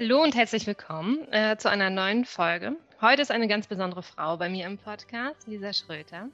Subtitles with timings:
[0.00, 2.74] Hallo und herzlich willkommen äh, zu einer neuen Folge.
[3.02, 6.30] Heute ist eine ganz besondere Frau bei mir im Podcast, Lisa Schröter.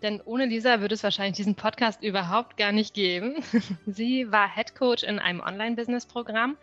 [0.00, 3.42] Denn ohne Lisa würde es wahrscheinlich diesen Podcast überhaupt gar nicht geben.
[3.86, 6.56] Sie war Head Coach in einem Online-Business-Programm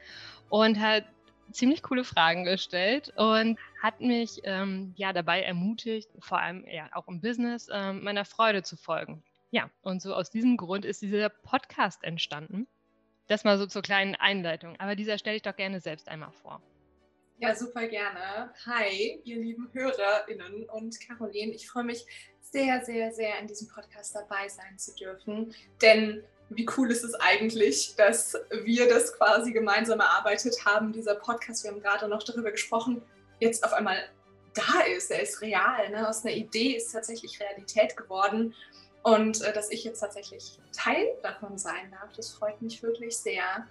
[0.48, 1.04] und hat
[1.52, 7.10] ziemlich coole Fragen gestellt und hat mich ähm, ja dabei ermutigt, vor allem ja auch
[7.10, 9.21] im Business, ähm, meiner Freude zu folgen.
[9.52, 12.68] Ja, und so aus diesem Grund ist dieser Podcast entstanden.
[13.28, 14.76] Das mal so zur kleinen Einleitung.
[14.80, 16.62] Aber dieser stelle ich doch gerne selbst einmal vor.
[17.40, 18.52] Ja, super gerne.
[18.66, 21.54] Hi, ihr lieben HörerInnen und Caroline.
[21.54, 22.06] Ich freue mich
[22.42, 25.54] sehr, sehr, sehr in diesem Podcast dabei sein zu dürfen.
[25.82, 31.64] Denn wie cool ist es eigentlich, dass wir das quasi gemeinsam erarbeitet haben, dieser Podcast,
[31.64, 33.02] wir haben gerade noch darüber gesprochen,
[33.39, 33.98] jetzt auf einmal
[34.53, 35.89] da ist, er ist real.
[35.89, 36.08] Ne?
[36.08, 38.56] Aus einer Idee ist tatsächlich Realität geworden.
[39.08, 43.66] Und äh, dass ich jetzt tatsächlich Teil davon sein darf, das freut mich wirklich sehr.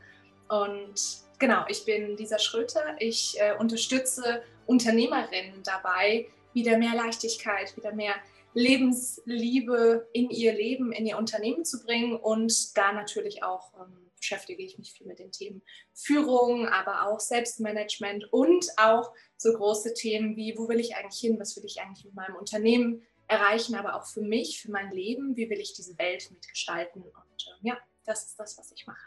[0.48, 0.94] Und
[1.38, 2.96] genau, ich bin Lisa Schröter.
[3.00, 8.14] Ich äh, unterstütze Unternehmerinnen dabei, wieder mehr Leichtigkeit, wieder mehr
[8.54, 12.16] Lebensliebe in ihr Leben, in ihr Unternehmen zu bringen.
[12.16, 15.60] Und da natürlich auch ähm, beschäftige ich mich viel mit den Themen
[15.92, 21.38] Führung, aber auch Selbstmanagement und auch so große Themen wie, wo will ich eigentlich hin,
[21.38, 25.36] was will ich eigentlich mit meinem Unternehmen erreichen, aber auch für mich, für mein Leben,
[25.36, 27.02] wie will ich diese Welt mitgestalten.
[27.02, 29.06] Und äh, ja, das ist das, was ich mache.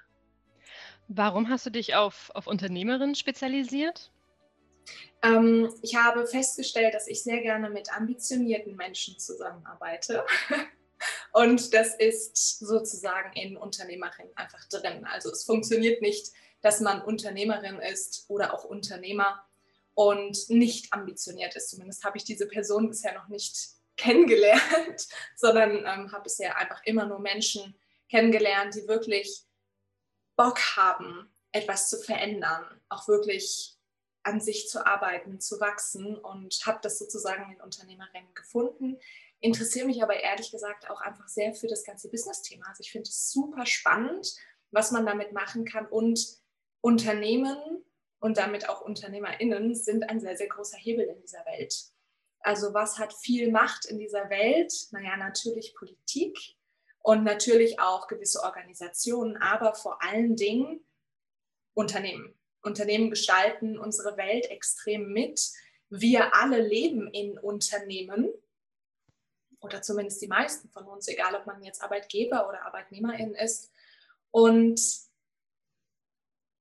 [1.07, 4.11] Warum hast du dich auf, auf Unternehmerin spezialisiert?
[5.23, 10.25] Ähm, ich habe festgestellt, dass ich sehr gerne mit ambitionierten Menschen zusammenarbeite.
[11.31, 15.05] Und das ist sozusagen in Unternehmerin einfach drin.
[15.05, 16.31] Also es funktioniert nicht,
[16.61, 19.43] dass man Unternehmerin ist oder auch Unternehmer
[19.93, 21.69] und nicht ambitioniert ist.
[21.69, 27.05] Zumindest habe ich diese Person bisher noch nicht kennengelernt, sondern ähm, habe bisher einfach immer
[27.05, 29.45] nur Menschen kennengelernt, die wirklich
[30.35, 33.75] Bock haben, etwas zu verändern, auch wirklich
[34.23, 38.97] an sich zu arbeiten, zu wachsen und habe das sozusagen in Unternehmerinnen gefunden.
[39.39, 42.67] Interessiere mich aber ehrlich gesagt auch einfach sehr für das ganze Business-Thema.
[42.67, 44.35] Also ich finde es super spannend,
[44.71, 46.39] was man damit machen kann und
[46.81, 47.57] Unternehmen
[48.19, 51.73] und damit auch UnternehmerInnen sind ein sehr, sehr großer Hebel in dieser Welt.
[52.41, 54.73] Also was hat viel Macht in dieser Welt?
[54.91, 56.37] Naja, natürlich Politik
[56.99, 60.85] und natürlich auch gewisse Organisationen, aber vor allen Dingen
[61.73, 62.33] Unternehmen.
[62.61, 65.49] Unternehmen gestalten unsere Welt extrem mit.
[65.89, 68.29] Wir alle leben in Unternehmen
[69.61, 73.71] oder zumindest die meisten von uns, egal ob man jetzt Arbeitgeber oder Arbeitnehmerin ist.
[74.31, 74.81] Und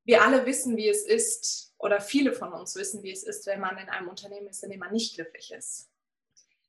[0.05, 3.61] wir alle wissen, wie es ist, oder viele von uns wissen, wie es ist, wenn
[3.61, 5.89] man in einem Unternehmen ist, in dem man nicht glücklich ist.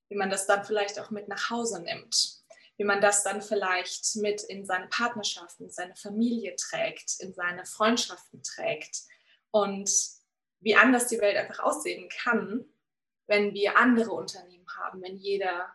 [0.08, 2.40] Wie man das dann vielleicht auch mit nach Hause nimmt.
[2.78, 7.66] Wie man das dann vielleicht mit in seine Partnerschaften, in seine Familie trägt, in seine
[7.66, 9.02] Freundschaften trägt.
[9.52, 9.92] Und
[10.59, 12.66] wie anders die Welt einfach aussehen kann,
[13.28, 15.74] wenn wir andere Unternehmen haben, wenn jeder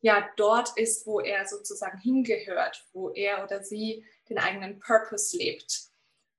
[0.00, 5.88] ja dort ist, wo er sozusagen hingehört, wo er oder sie den eigenen Purpose lebt.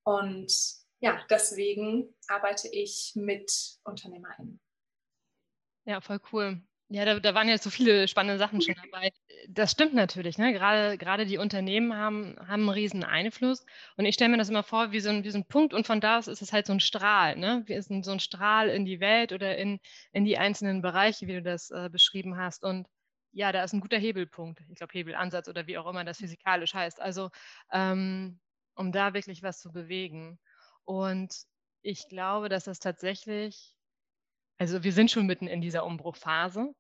[0.03, 3.51] Und ja, deswegen arbeite ich mit
[3.83, 4.59] UnternehmerInnen.
[5.85, 6.61] Ja, voll cool.
[6.91, 9.11] Ja, da, da, waren ja so viele spannende Sachen schon dabei.
[9.47, 10.39] Das stimmt natürlich.
[10.39, 10.53] Ne?
[10.53, 13.63] Gerade, gerade die Unternehmen haben, haben einen riesen Einfluss.
[13.95, 15.85] Und ich stelle mir das immer vor wie so, ein, wie so ein Punkt und
[15.85, 17.35] von da aus ist es halt so ein Strahl.
[17.35, 17.61] Ne?
[17.67, 19.79] Wir sind so ein Strahl in die Welt oder in,
[20.13, 22.63] in die einzelnen Bereiche, wie du das äh, beschrieben hast.
[22.63, 22.87] Und
[23.31, 24.59] ja, da ist ein guter Hebelpunkt.
[24.69, 26.99] Ich glaube, Hebelansatz oder wie auch immer das physikalisch heißt.
[26.99, 27.29] Also,
[27.71, 28.39] ähm,
[28.73, 30.39] um da wirklich was zu bewegen.
[30.89, 31.45] Und
[31.83, 33.75] ich glaube, dass das tatsächlich,
[34.57, 36.73] also wir sind schon mitten in dieser Umbruchphase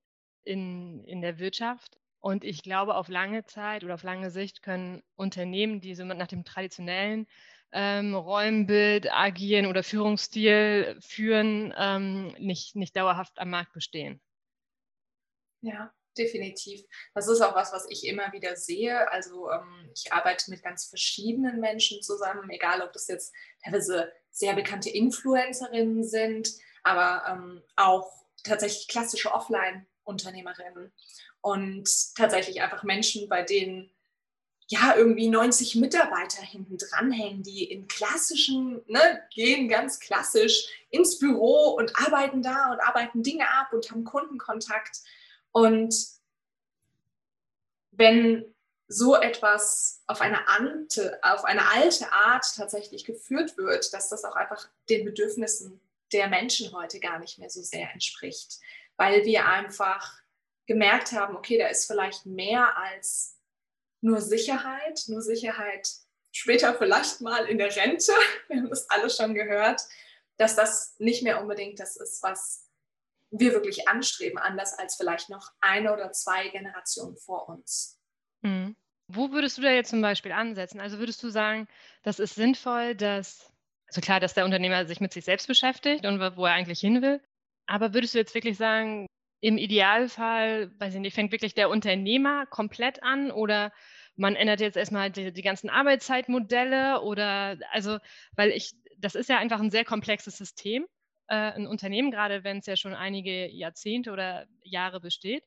[0.43, 1.99] in, in der Wirtschaft.
[2.19, 6.25] Und ich glaube, auf lange Zeit oder auf lange Sicht können Unternehmen, die so nach
[6.25, 7.27] dem traditionellen
[7.71, 14.19] ähm, Räumbild agieren oder Führungsstil führen, ähm, nicht, nicht dauerhaft am Markt bestehen.
[15.61, 16.81] Ja, definitiv.
[17.15, 19.11] Das ist auch was, was ich immer wieder sehe.
[19.11, 23.33] Also ähm, ich arbeite mit ganz verschiedenen Menschen zusammen, egal ob das jetzt
[23.63, 26.51] teilweise sehr bekannte Influencerinnen sind,
[26.83, 28.11] aber ähm, auch
[28.43, 30.93] tatsächlich klassische Offline-Unternehmerinnen
[31.41, 33.91] und tatsächlich einfach Menschen, bei denen
[34.69, 41.69] ja irgendwie 90 Mitarbeiter hinten dranhängen, die in klassischen, ne, gehen ganz klassisch ins Büro
[41.69, 44.99] und arbeiten da und arbeiten Dinge ab und haben Kundenkontakt
[45.51, 45.95] und
[47.91, 48.55] wenn
[48.87, 54.35] so etwas auf eine, ante, auf eine alte Art tatsächlich geführt wird, dass das auch
[54.35, 55.79] einfach den Bedürfnissen
[56.11, 58.59] der Menschen heute gar nicht mehr so sehr entspricht,
[58.97, 60.19] weil wir einfach
[60.65, 63.37] gemerkt haben, okay, da ist vielleicht mehr als
[64.01, 65.89] nur Sicherheit, nur Sicherheit
[66.31, 68.13] später vielleicht mal in der Rente,
[68.47, 69.81] wir haben das alle schon gehört,
[70.37, 72.68] dass das nicht mehr unbedingt das ist, was
[73.31, 77.99] wir wirklich anstreben, anders als vielleicht noch eine oder zwei Generationen vor uns.
[78.41, 78.75] Mhm.
[79.07, 80.79] Wo würdest du da jetzt zum Beispiel ansetzen?
[80.79, 81.67] Also würdest du sagen,
[82.03, 83.51] das ist sinnvoll, dass,
[83.87, 87.01] also klar, dass der Unternehmer sich mit sich selbst beschäftigt und wo er eigentlich hin
[87.01, 87.21] will,
[87.65, 89.07] aber würdest du jetzt wirklich sagen,
[89.41, 93.71] im Idealfall, weiß ich nicht, fängt wirklich der Unternehmer komplett an oder
[94.15, 97.99] man ändert jetzt erstmal die, die ganzen Arbeitszeitmodelle oder also,
[98.35, 100.85] weil ich, das ist ja einfach ein sehr komplexes System
[101.35, 105.43] ein Unternehmen, gerade wenn es ja schon einige Jahrzehnte oder Jahre besteht.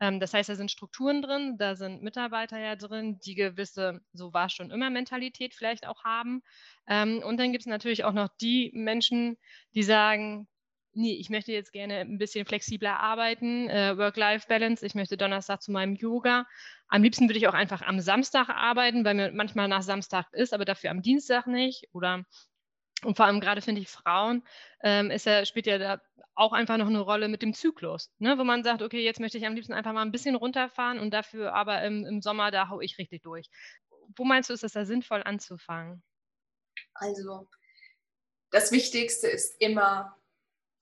[0.00, 4.32] Ähm, das heißt, da sind Strukturen drin, da sind Mitarbeiter ja drin, die gewisse, so
[4.32, 6.42] war schon immer Mentalität vielleicht auch haben.
[6.86, 9.36] Ähm, und dann gibt es natürlich auch noch die Menschen,
[9.74, 10.48] die sagen,
[10.92, 15.70] nee, ich möchte jetzt gerne ein bisschen flexibler arbeiten, äh, Work-Life-Balance, ich möchte Donnerstag zu
[15.70, 16.46] meinem Yoga.
[16.88, 20.54] Am liebsten würde ich auch einfach am Samstag arbeiten, weil mir manchmal nach Samstag ist,
[20.54, 21.86] aber dafür am Dienstag nicht.
[21.92, 22.24] Oder
[23.04, 24.42] und vor allem gerade finde ich Frauen,
[24.82, 26.00] ähm, ist ja, spielt ja da
[26.34, 28.38] auch einfach noch eine Rolle mit dem Zyklus, ne?
[28.38, 31.12] wo man sagt, okay, jetzt möchte ich am liebsten einfach mal ein bisschen runterfahren und
[31.12, 33.48] dafür aber im, im Sommer, da haue ich richtig durch.
[34.14, 36.02] Wo meinst du, ist es da sinnvoll anzufangen?
[36.94, 37.48] Also,
[38.50, 40.16] das Wichtigste ist immer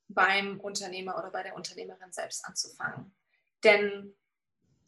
[0.09, 3.15] beim Unternehmer oder bei der Unternehmerin selbst anzufangen.
[3.63, 4.15] Denn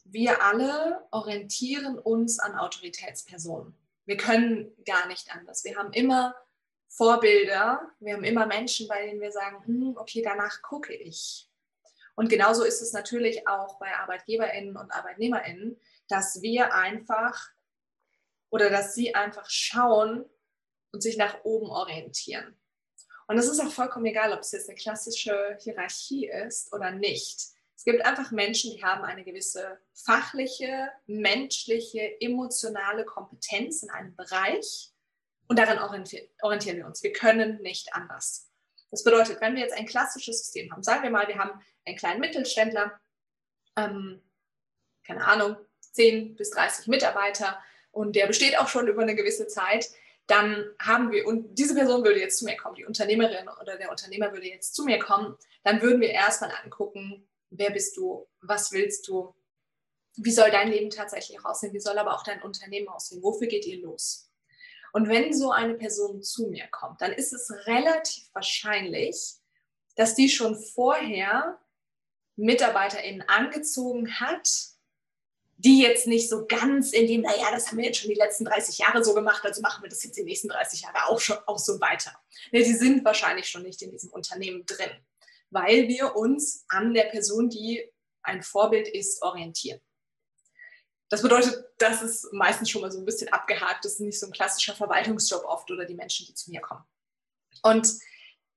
[0.03, 3.75] wir alle orientieren uns an Autoritätspersonen.
[4.05, 5.63] Wir können gar nicht anders.
[5.63, 6.35] Wir haben immer
[6.89, 7.91] Vorbilder.
[7.99, 11.49] Wir haben immer Menschen, bei denen wir sagen, hm, okay, danach gucke ich.
[12.15, 17.49] Und genauso ist es natürlich auch bei ArbeitgeberInnen und ArbeitnehmerInnen, dass wir einfach
[18.49, 20.25] oder dass sie einfach schauen
[20.91, 22.59] und sich nach oben orientieren.
[23.27, 27.39] Und es ist auch vollkommen egal, ob es jetzt eine klassische Hierarchie ist oder nicht.
[27.75, 34.91] Es gibt einfach Menschen, die haben eine gewisse fachliche, menschliche, emotionale Kompetenz in einem Bereich
[35.47, 37.03] und daran orientieren wir uns.
[37.03, 38.49] Wir können nicht anders.
[38.91, 41.97] Das bedeutet, wenn wir jetzt ein klassisches System haben, sagen wir mal, wir haben einen
[41.97, 42.99] kleinen Mittelständler,
[43.77, 44.21] ähm,
[45.05, 45.57] keine Ahnung,
[45.91, 47.61] 10 bis 30 Mitarbeiter
[47.91, 49.89] und der besteht auch schon über eine gewisse Zeit,
[50.27, 53.89] dann haben wir, und diese Person würde jetzt zu mir kommen, die Unternehmerin oder der
[53.89, 58.73] Unternehmer würde jetzt zu mir kommen, dann würden wir erstmal angucken, wer bist du, was
[58.73, 59.33] willst du,
[60.17, 63.65] wie soll dein Leben tatsächlich aussehen, wie soll aber auch dein Unternehmen aussehen, wofür geht
[63.65, 64.26] ihr los?
[64.93, 69.35] Und wenn so eine Person zu mir kommt, dann ist es relativ wahrscheinlich,
[69.95, 71.59] dass die schon vorher
[72.35, 74.47] MitarbeiterInnen angezogen hat,
[75.57, 78.45] die jetzt nicht so ganz in dem, naja, das haben wir jetzt schon die letzten
[78.45, 81.37] 30 Jahre so gemacht, also machen wir das jetzt die nächsten 30 Jahre auch schon
[81.47, 82.13] auch so weiter.
[82.51, 84.91] Ne, die sind wahrscheinlich schon nicht in diesem Unternehmen drin,
[85.49, 87.83] weil wir uns an der Person, die
[88.21, 89.81] ein Vorbild ist, orientieren.
[91.09, 93.85] Das bedeutet, das ist meistens schon mal so ein bisschen abgehakt.
[93.85, 96.83] Das ist nicht so ein klassischer Verwaltungsjob oft oder die Menschen, die zu mir kommen.
[97.63, 97.87] Und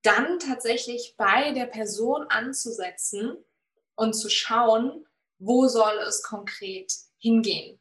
[0.03, 3.37] dann tatsächlich bei der Person anzusetzen
[3.95, 5.07] und zu schauen,
[5.39, 7.81] wo soll es konkret hingehen.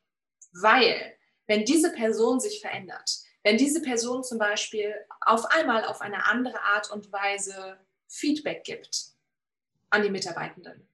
[0.51, 1.15] Weil,
[1.47, 3.09] wenn diese Person sich verändert,
[3.43, 9.13] wenn diese Person zum Beispiel auf einmal auf eine andere Art und Weise Feedback gibt
[9.89, 10.88] an die Mitarbeitenden,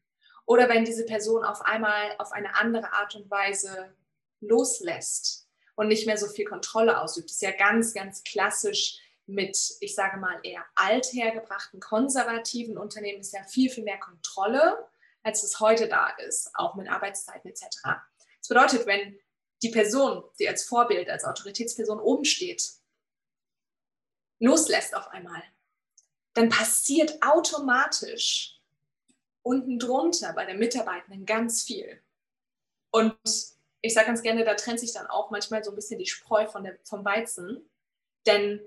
[0.46, 3.96] oder wenn diese Person auf einmal auf eine andere Art und Weise
[4.42, 7.30] loslässt und nicht mehr so viel Kontrolle ausübt.
[7.30, 13.34] Das ist ja ganz, ganz klassisch mit, ich sage mal, eher althergebrachten, konservativen Unternehmen ist
[13.34, 14.88] ja viel, viel mehr Kontrolle,
[15.24, 17.66] als es heute da ist, auch mit Arbeitszeiten etc.
[17.84, 19.20] Das bedeutet, wenn
[19.64, 22.74] die Person, die als Vorbild, als Autoritätsperson oben steht,
[24.40, 25.42] loslässt auf einmal,
[26.34, 28.55] dann passiert automatisch
[29.46, 32.02] unten drunter bei der Mitarbeitenden ganz viel.
[32.92, 33.16] Und
[33.82, 36.48] ich sage ganz gerne, da trennt sich dann auch manchmal so ein bisschen die Spreu
[36.48, 37.70] von der, vom Weizen.
[38.26, 38.60] Denn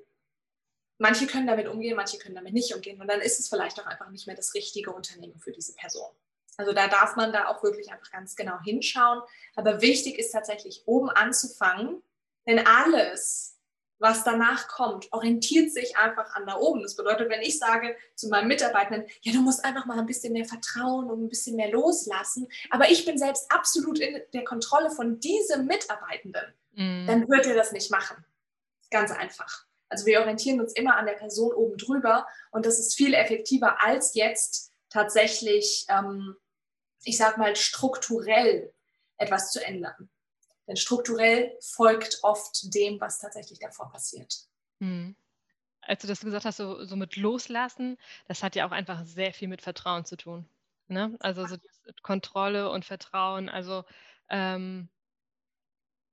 [0.99, 3.01] manche können damit umgehen, manche können damit nicht umgehen.
[3.01, 6.11] Und dann ist es vielleicht auch einfach nicht mehr das richtige Unternehmen für diese Person.
[6.57, 9.23] Also da darf man da auch wirklich einfach ganz genau hinschauen.
[9.57, 12.03] Aber wichtig ist tatsächlich oben anzufangen,
[12.47, 13.58] denn alles,
[13.99, 16.83] was danach kommt, orientiert sich einfach an da oben.
[16.83, 20.33] Das bedeutet, wenn ich sage zu meinem Mitarbeitenden, ja, du musst einfach mal ein bisschen
[20.33, 24.91] mehr vertrauen und ein bisschen mehr loslassen, aber ich bin selbst absolut in der Kontrolle
[24.91, 27.07] von diesem Mitarbeitenden, mhm.
[27.07, 28.25] dann wird er das nicht machen.
[28.91, 29.67] Ganz einfach.
[29.89, 33.83] Also wir orientieren uns immer an der Person oben drüber und das ist viel effektiver
[33.83, 36.37] als jetzt tatsächlich, ähm,
[37.05, 38.73] ich sag mal, strukturell
[39.17, 40.11] etwas zu ändern.
[40.69, 44.47] Denn strukturell folgt oft dem, was tatsächlich davor passiert.
[44.81, 45.17] Hm.
[45.81, 47.97] Als du das gesagt hast, so, so, mit Loslassen,
[48.27, 50.47] das hat ja auch einfach sehr viel mit Vertrauen zu tun.
[50.89, 51.17] Ne?
[51.21, 51.57] Also so
[52.03, 53.49] Kontrolle und Vertrauen.
[53.49, 53.85] Also
[54.29, 54.91] ähm,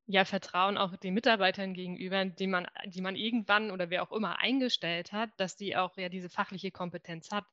[0.08, 4.40] ja, Vertrauen auch den Mitarbeitern gegenüber, die man, die man irgendwann oder wer auch immer
[4.40, 7.46] eingestellt hat, dass die auch ja diese fachliche Kompetenz hat.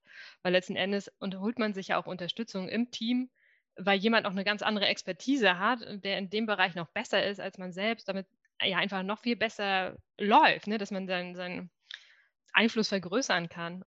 [0.43, 3.31] Weil letzten Endes holt man sich ja auch Unterstützung im Team,
[3.77, 7.41] weil jemand auch eine ganz andere Expertise hat, der in dem Bereich noch besser ist
[7.41, 8.27] als man selbst, damit
[8.63, 10.79] ja einfach noch viel besser läuft, ne?
[10.79, 11.71] dass man seinen, seinen
[12.53, 13.85] Einfluss vergrößern kann.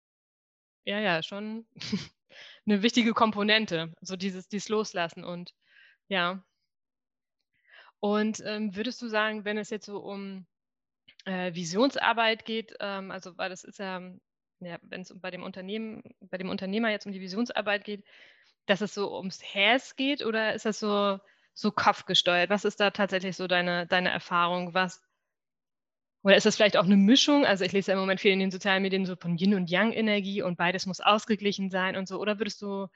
[0.85, 1.67] Ja, ja, schon
[2.67, 5.55] eine wichtige Komponente, so dieses, dieses Loslassen und
[6.09, 6.45] ja,
[8.05, 10.47] und ähm, würdest du sagen, wenn es jetzt so um
[11.25, 13.99] äh, Visionsarbeit geht, ähm, also weil das ist ja,
[14.61, 18.05] ja wenn es bei dem Unternehmen, bei dem Unternehmer jetzt um die Visionsarbeit geht,
[18.67, 21.19] dass es so ums Herz geht oder ist das so,
[21.53, 22.51] so kopfgesteuert?
[22.51, 24.75] Was ist da tatsächlich so deine, deine Erfahrung?
[24.75, 25.03] Was,
[26.23, 27.45] oder ist das vielleicht auch eine Mischung?
[27.45, 29.71] Also ich lese ja im Moment viel in den sozialen Medien so von Yin und
[29.71, 32.19] Yang-Energie und beides muss ausgeglichen sein und so.
[32.19, 32.89] Oder würdest du,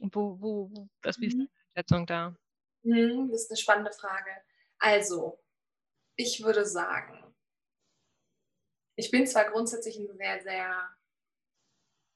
[0.00, 2.34] wo, wo, was, wie ist deine Einschätzung da?
[2.84, 4.30] Hm, das ist eine spannende Frage.
[4.78, 5.38] Also,
[6.16, 7.34] ich würde sagen,
[8.96, 10.96] ich bin zwar grundsätzlich ein sehr, sehr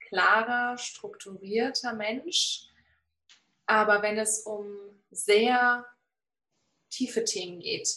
[0.09, 2.69] klarer, strukturierter Mensch,
[3.67, 4.77] aber wenn es um
[5.11, 5.87] sehr
[6.91, 7.89] tiefe Themen geht,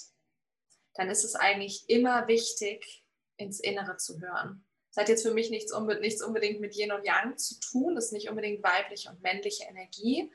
[0.96, 3.06] dann ist es eigentlich immer wichtig,
[3.38, 4.66] ins Innere zu hören.
[4.90, 8.06] Das hat jetzt für mich nichts, nichts unbedingt mit Yin und Yang zu tun, das
[8.06, 10.32] ist nicht unbedingt weibliche und männliche Energie.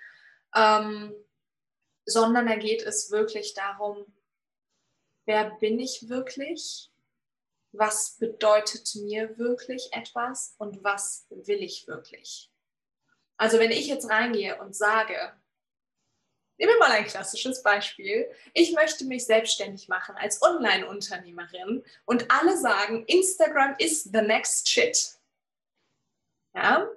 [0.55, 1.15] Ähm,
[2.07, 4.07] sondern da geht es wirklich darum,
[5.27, 6.91] wer bin ich wirklich,
[7.73, 12.51] was bedeutet mir wirklich etwas und was will ich wirklich.
[13.37, 15.33] Also wenn ich jetzt reingehe und sage,
[16.57, 22.57] nehmen wir mal ein klassisches Beispiel, ich möchte mich selbstständig machen als Online-Unternehmerin und alle
[22.57, 25.19] sagen, Instagram is the next shit.
[26.55, 26.89] Ja,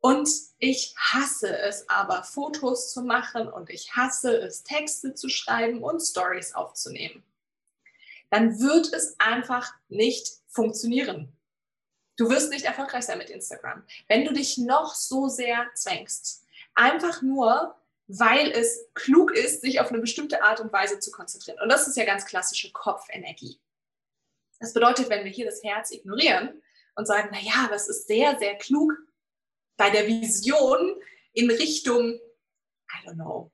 [0.00, 0.28] und
[0.58, 6.00] ich hasse es aber, Fotos zu machen und ich hasse es, Texte zu schreiben und
[6.00, 7.24] Stories aufzunehmen.
[8.30, 11.35] Dann wird es einfach nicht funktionieren.
[12.16, 16.44] Du wirst nicht erfolgreich sein mit Instagram, wenn du dich noch so sehr zwängst.
[16.74, 21.60] Einfach nur, weil es klug ist, sich auf eine bestimmte Art und Weise zu konzentrieren.
[21.60, 23.60] Und das ist ja ganz klassische Kopfenergie.
[24.60, 26.62] Das bedeutet, wenn wir hier das Herz ignorieren
[26.94, 28.94] und sagen, na ja, was ist sehr, sehr klug,
[29.76, 30.98] bei der Vision
[31.32, 33.52] in Richtung, I don't know,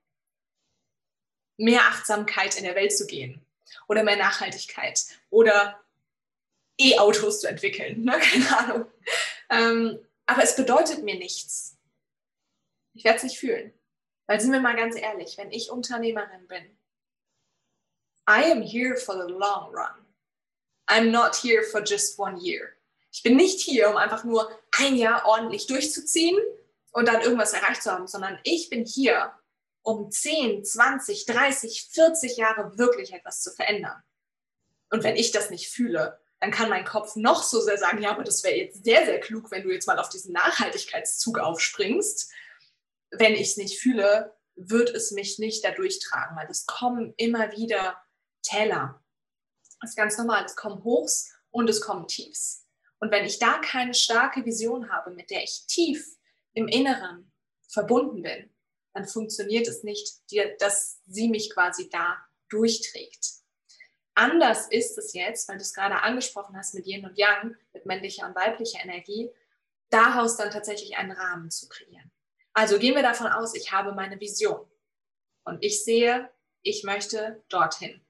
[1.57, 3.45] mehr Achtsamkeit in der Welt zu gehen
[3.89, 5.82] oder mehr Nachhaltigkeit oder
[6.91, 8.13] E-Autos zu entwickeln, ne?
[8.21, 8.91] keine Ahnung.
[9.51, 11.77] Ähm, aber es bedeutet mir nichts.
[12.95, 13.73] Ich werde es nicht fühlen.
[14.27, 16.79] Weil sind wir mal ganz ehrlich, wenn ich Unternehmerin bin,
[18.29, 20.07] I am here for the long run.
[20.89, 22.77] I'm not here for just one year.
[23.11, 26.39] Ich bin nicht hier, um einfach nur ein Jahr ordentlich durchzuziehen
[26.93, 29.33] und dann irgendwas erreicht zu haben, sondern ich bin hier,
[29.83, 34.03] um 10, 20, 30, 40 Jahre wirklich etwas zu verändern.
[34.91, 38.11] Und wenn ich das nicht fühle, dann kann mein Kopf noch so sehr sagen, ja,
[38.11, 42.33] aber das wäre jetzt sehr, sehr klug, wenn du jetzt mal auf diesen Nachhaltigkeitszug aufspringst.
[43.13, 47.53] Wenn ich es nicht fühle, wird es mich nicht da durchtragen, weil es kommen immer
[47.53, 47.97] wieder
[48.43, 49.01] Täler.
[49.81, 50.45] Das ist ganz normal.
[50.45, 52.67] Es kommen Hochs und es kommen Tiefs.
[52.99, 56.05] Und wenn ich da keine starke Vision habe, mit der ich tief
[56.55, 57.31] im Inneren
[57.69, 58.51] verbunden bin,
[58.95, 60.21] dann funktioniert es nicht,
[60.59, 62.17] dass sie mich quasi da
[62.49, 63.42] durchträgt.
[64.15, 67.87] Anders ist es jetzt, weil du es gerade angesprochen hast mit Yin und Yang, mit
[67.87, 69.31] männlicher und weiblicher Energie,
[69.91, 72.11] daraus dann tatsächlich einen Rahmen zu kreieren.
[72.53, 74.67] Also gehen wir davon aus, ich habe meine Vision
[75.45, 76.31] und ich sehe,
[76.63, 78.01] ich möchte dorthin.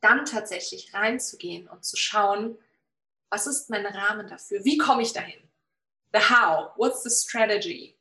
[0.00, 2.58] Dann tatsächlich reinzugehen und zu schauen,
[3.30, 4.64] was ist mein Rahmen dafür?
[4.64, 5.42] Wie komme ich dahin?
[6.12, 6.72] The how?
[6.76, 7.96] What's the strategy?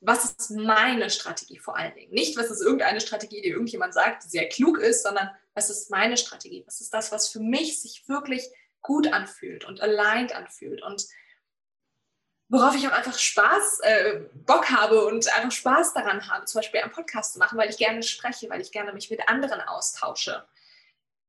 [0.00, 2.12] Was ist meine Strategie vor allen Dingen?
[2.12, 5.90] Nicht, was ist irgendeine Strategie, die irgendjemand sagt, die sehr klug ist, sondern was ist
[5.90, 6.64] meine Strategie?
[6.66, 8.44] Was ist das, was für mich sich wirklich
[8.80, 11.06] gut anfühlt und aligned anfühlt und
[12.48, 16.80] worauf ich auch einfach Spaß, äh, Bock habe und einfach Spaß daran habe, zum Beispiel
[16.80, 20.44] einen Podcast zu machen, weil ich gerne spreche, weil ich gerne mich mit anderen austausche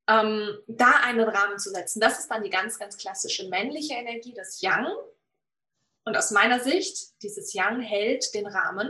[0.08, 2.00] ähm, da einen Rahmen zu setzen.
[2.00, 4.88] Das ist dann die ganz, ganz klassische männliche Energie, das Yang.
[6.06, 8.90] Und aus meiner Sicht, dieses Yang hält den Rahmen.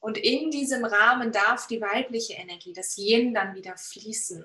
[0.00, 4.44] Und in diesem Rahmen darf die weibliche Energie, das Yin, dann wieder fließen.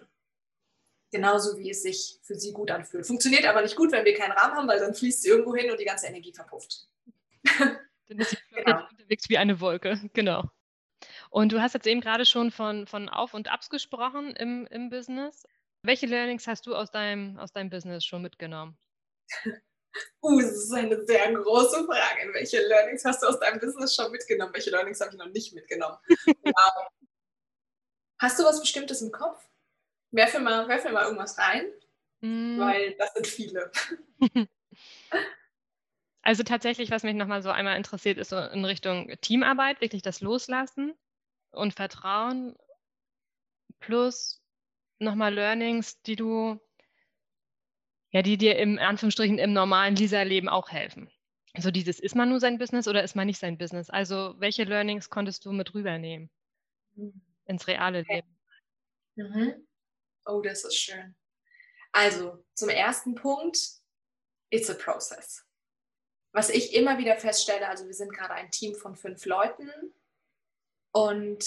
[1.12, 3.08] Genauso wie es sich für sie gut anfühlt.
[3.08, 5.72] Funktioniert aber nicht gut, wenn wir keinen Rahmen haben, weil dann fließt sie irgendwo hin
[5.72, 6.90] und die ganze Energie verpufft.
[8.08, 8.82] Dann ist sie genau.
[8.90, 10.44] unterwegs wie eine Wolke, genau.
[11.30, 14.90] Und du hast jetzt eben gerade schon von, von Auf- und Abs gesprochen im, im
[14.90, 15.44] Business.
[15.82, 18.78] Welche Learnings hast du aus deinem, aus deinem Business schon mitgenommen?
[20.22, 22.34] Uh, das ist eine sehr große Frage.
[22.34, 24.54] Welche Learnings hast du aus deinem Business schon mitgenommen?
[24.54, 25.98] Welche Learnings habe ich noch nicht mitgenommen?
[26.44, 26.88] wow.
[28.18, 29.46] Hast du was Bestimmtes im Kopf?
[30.16, 31.66] werfe mal, werfe mal irgendwas rein,
[32.22, 32.60] mm.
[32.60, 33.72] weil das sind viele.
[36.28, 40.22] Also tatsächlich, was mich nochmal so einmal interessiert, ist so in Richtung Teamarbeit, wirklich das
[40.22, 40.96] Loslassen
[41.52, 42.56] und Vertrauen
[43.80, 44.42] plus
[44.98, 46.60] nochmal Learnings, die du,
[48.16, 51.10] ja, die dir im Anführungsstrichen im normalen Lisa-Leben auch helfen.
[51.58, 53.90] So dieses, ist man nur sein Business oder ist man nicht sein Business?
[53.90, 56.30] Also welche Learnings konntest du mit rübernehmen
[56.96, 57.22] mhm.
[57.46, 58.28] ins reale Leben?
[59.16, 59.68] Mhm.
[60.26, 61.16] Oh, das ist schön.
[61.92, 63.58] Also zum ersten Punkt,
[64.50, 65.46] it's a process
[66.36, 69.72] was ich immer wieder feststelle, also wir sind gerade ein Team von fünf Leuten
[70.92, 71.46] und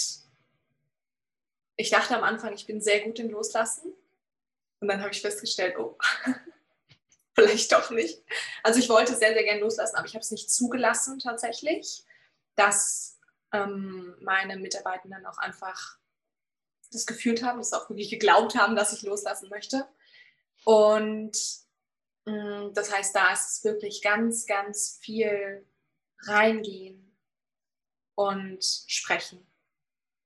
[1.77, 3.93] ich dachte am Anfang, ich bin sehr gut im Loslassen
[4.81, 5.99] und dann habe ich festgestellt, oh,
[7.39, 8.23] vielleicht doch nicht.
[8.63, 12.05] Also ich wollte sehr, sehr gerne loslassen, aber ich habe es nicht zugelassen tatsächlich,
[12.57, 13.19] dass
[13.53, 15.99] ähm, meine Mitarbeitenden auch einfach
[16.91, 19.87] das gefühlt haben, das auch wirklich geglaubt haben, dass ich loslassen möchte.
[20.65, 21.37] Und
[22.29, 25.67] Mm, das heißt, da ist es wirklich ganz, ganz viel
[26.21, 27.17] reingehen
[28.15, 29.47] und sprechen,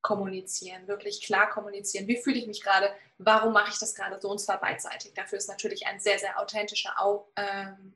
[0.03, 2.07] kommunizieren, wirklich klar kommunizieren.
[2.09, 2.93] Wie fühle ich mich gerade?
[3.19, 4.31] Warum mache ich das gerade so?
[4.31, 5.15] Und zwar beidseitig.
[5.15, 6.95] Dafür ist natürlich ein sehr, sehr authentischer
[7.37, 7.95] ähm,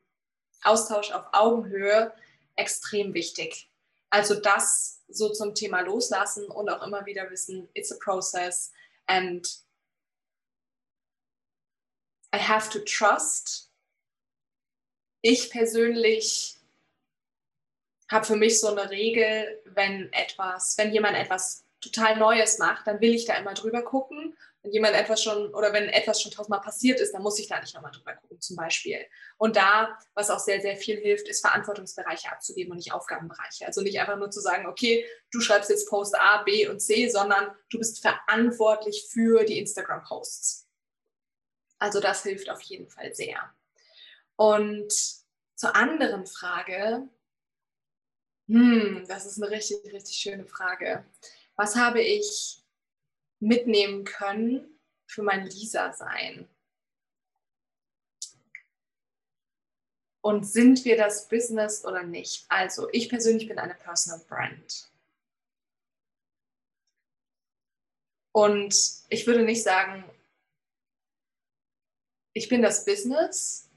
[0.62, 2.14] Austausch auf Augenhöhe
[2.54, 3.68] extrem wichtig.
[4.10, 8.72] Also das so zum Thema Loslassen und auch immer wieder wissen, it's a process
[9.06, 9.46] and
[12.34, 13.66] I have to trust
[15.28, 16.56] ich persönlich
[18.08, 23.00] habe für mich so eine Regel, wenn etwas, wenn jemand etwas total Neues macht, dann
[23.00, 24.36] will ich da immer drüber gucken.
[24.62, 27.60] Wenn jemand etwas schon oder wenn etwas schon tausendmal passiert ist, dann muss ich da
[27.60, 28.98] nicht nochmal drüber gucken, zum Beispiel.
[29.38, 33.66] Und da, was auch sehr, sehr viel hilft, ist Verantwortungsbereiche abzugeben und nicht Aufgabenbereiche.
[33.66, 37.08] Also nicht einfach nur zu sagen, okay, du schreibst jetzt Post A, B und C,
[37.08, 40.66] sondern du bist verantwortlich für die Instagram-Posts.
[41.78, 43.38] Also das hilft auf jeden Fall sehr.
[44.36, 44.92] Und
[45.54, 47.08] zur anderen Frage,
[48.48, 51.04] hm, das ist eine richtig, richtig schöne Frage.
[51.56, 52.62] Was habe ich
[53.40, 56.48] mitnehmen können für mein Lisa-Sein?
[60.22, 62.46] Und sind wir das Business oder nicht?
[62.48, 64.90] Also, ich persönlich bin eine Personal Brand.
[68.34, 68.74] Und
[69.08, 70.04] ich würde nicht sagen,
[72.34, 73.70] ich bin das Business,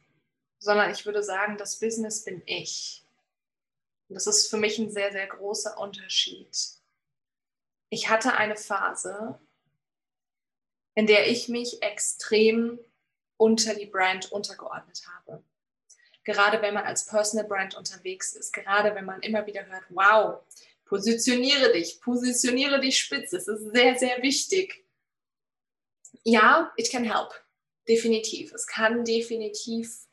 [0.62, 3.06] sondern ich würde sagen, das Business bin ich.
[4.10, 6.79] Und das ist für mich ein sehr, sehr großer Unterschied.
[7.90, 9.40] Ich hatte eine Phase,
[10.96, 12.80] in der ich mich extrem
[13.38, 15.44] unter die Brand untergeordnet habe.
[16.24, 20.44] Gerade wenn man als Personal Brand unterwegs ist, gerade wenn man immer wieder hört, wow,
[20.86, 24.86] positioniere dich, positioniere dich spitz, das ist sehr, sehr wichtig.
[26.24, 27.34] Ja, it can help,
[27.88, 28.52] definitiv.
[28.54, 30.06] Es kann definitiv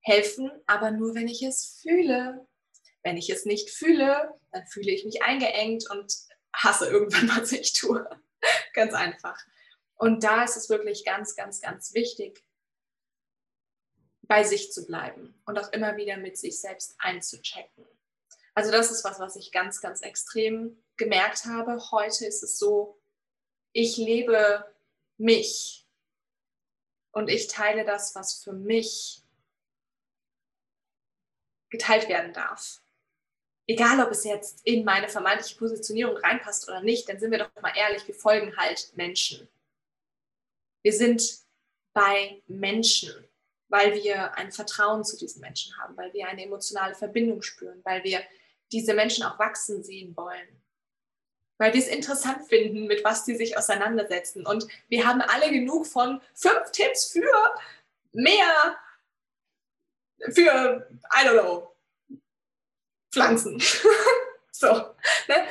[0.00, 2.46] helfen, aber nur, wenn ich es fühle.
[3.04, 6.12] Wenn ich es nicht fühle, dann fühle ich mich eingeengt und
[6.52, 8.08] hasse irgendwann, was ich tue.
[8.74, 9.38] ganz einfach.
[9.94, 12.44] Und da ist es wirklich ganz, ganz, ganz wichtig,
[14.22, 17.86] bei sich zu bleiben und auch immer wieder mit sich selbst einzuchecken.
[18.54, 21.90] Also das ist was, was ich ganz, ganz extrem gemerkt habe.
[21.90, 23.00] Heute ist es so,
[23.72, 24.74] ich lebe
[25.16, 25.86] mich
[27.12, 29.22] und ich teile das, was für mich
[31.70, 32.81] geteilt werden darf.
[33.72, 37.62] Egal, ob es jetzt in meine vermeintliche Positionierung reinpasst oder nicht, dann sind wir doch
[37.62, 39.48] mal ehrlich, wir folgen halt Menschen.
[40.82, 41.38] Wir sind
[41.94, 43.10] bei Menschen,
[43.68, 48.04] weil wir ein Vertrauen zu diesen Menschen haben, weil wir eine emotionale Verbindung spüren, weil
[48.04, 48.20] wir
[48.72, 50.62] diese Menschen auch wachsen sehen wollen,
[51.56, 54.44] weil wir es interessant finden, mit was die sich auseinandersetzen.
[54.44, 57.54] Und wir haben alle genug von fünf Tipps für
[58.12, 58.76] mehr
[60.30, 61.71] für, I don't know,
[63.12, 63.62] Pflanzen.
[64.50, 64.94] so.
[65.28, 65.46] Ne?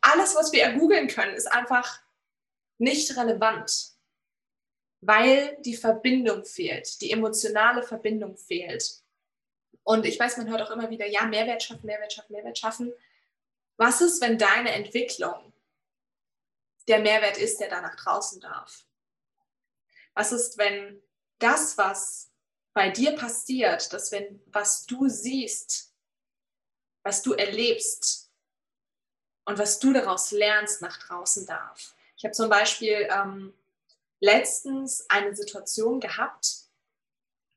[0.00, 2.00] Alles, was wir ergoogeln können, ist einfach
[2.78, 3.92] nicht relevant,
[5.00, 9.02] weil die Verbindung fehlt, die emotionale Verbindung fehlt.
[9.82, 12.92] Und ich weiß, man hört auch immer wieder, ja, Mehrwert schaffen, Mehrwert schaffen, Mehrwert schaffen.
[13.76, 15.52] Was ist, wenn deine Entwicklung
[16.88, 18.86] der Mehrwert ist, der da nach draußen darf?
[20.14, 21.02] Was ist, wenn
[21.38, 22.30] das, was
[22.72, 25.93] bei dir passiert, dass wenn was du siehst,
[27.04, 28.32] was du erlebst
[29.44, 31.94] und was du daraus lernst, nach draußen darf.
[32.16, 33.54] Ich habe zum Beispiel ähm,
[34.20, 36.64] letztens eine Situation gehabt,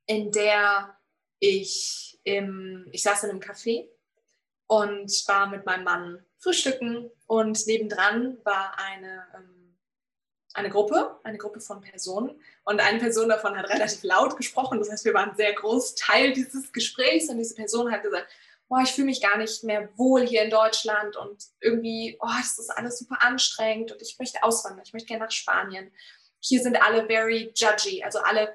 [0.05, 0.97] in der
[1.39, 3.87] ich im, ich saß in einem Café
[4.67, 9.77] und war mit meinem Mann frühstücken und nebendran war eine, ähm,
[10.53, 12.41] eine Gruppe, eine Gruppe von Personen.
[12.63, 14.79] Und eine Person davon hat relativ laut gesprochen.
[14.79, 17.29] Das heißt, wir waren sehr groß Teil dieses Gesprächs.
[17.29, 18.27] Und diese Person hat gesagt,
[18.69, 22.57] boah, ich fühle mich gar nicht mehr wohl hier in Deutschland und irgendwie, oh, das
[22.59, 25.91] ist alles super anstrengend und ich möchte auswandern, ich möchte gerne nach Spanien.
[26.39, 28.53] Hier sind alle very judgy, also alle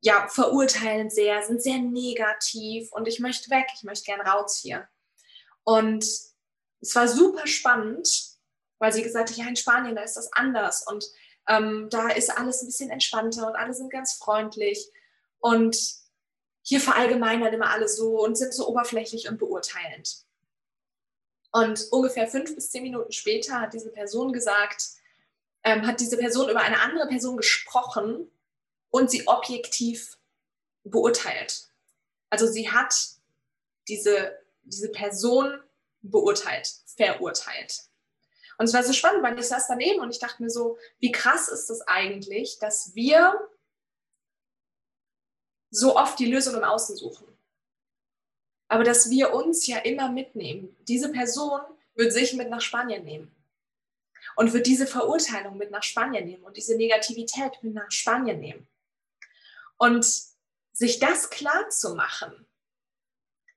[0.00, 4.88] ja, verurteilen sehr, sind sehr negativ und ich möchte weg, ich möchte gerne raus hier.
[5.64, 6.04] Und
[6.80, 8.08] es war super spannend,
[8.78, 11.04] weil sie gesagt hat, ja, in Spanien, da ist das anders und
[11.48, 14.90] ähm, da ist alles ein bisschen entspannter und alle sind ganz freundlich
[15.40, 15.76] und
[16.68, 20.18] hier verallgemeinern immer alle so und sind so oberflächlich und beurteilend.
[21.50, 24.84] Und ungefähr fünf bis zehn Minuten später hat diese Person gesagt,
[25.64, 28.30] ähm, hat diese Person über eine andere Person gesprochen
[28.90, 30.18] und sie objektiv
[30.84, 31.70] beurteilt.
[32.28, 32.94] Also sie hat
[33.88, 35.62] diese, diese Person
[36.02, 37.80] beurteilt, verurteilt.
[38.58, 41.12] Und es war so spannend, weil ich saß daneben und ich dachte mir so, wie
[41.12, 43.34] krass ist das eigentlich, dass wir
[45.70, 47.26] so oft die Lösung im Außen suchen.
[48.68, 50.76] Aber dass wir uns ja immer mitnehmen.
[50.80, 51.60] Diese Person
[51.94, 53.34] wird sich mit nach Spanien nehmen
[54.36, 58.68] und wird diese Verurteilung mit nach Spanien nehmen und diese Negativität mit nach Spanien nehmen.
[59.78, 60.06] Und
[60.72, 62.46] sich das klar zu machen,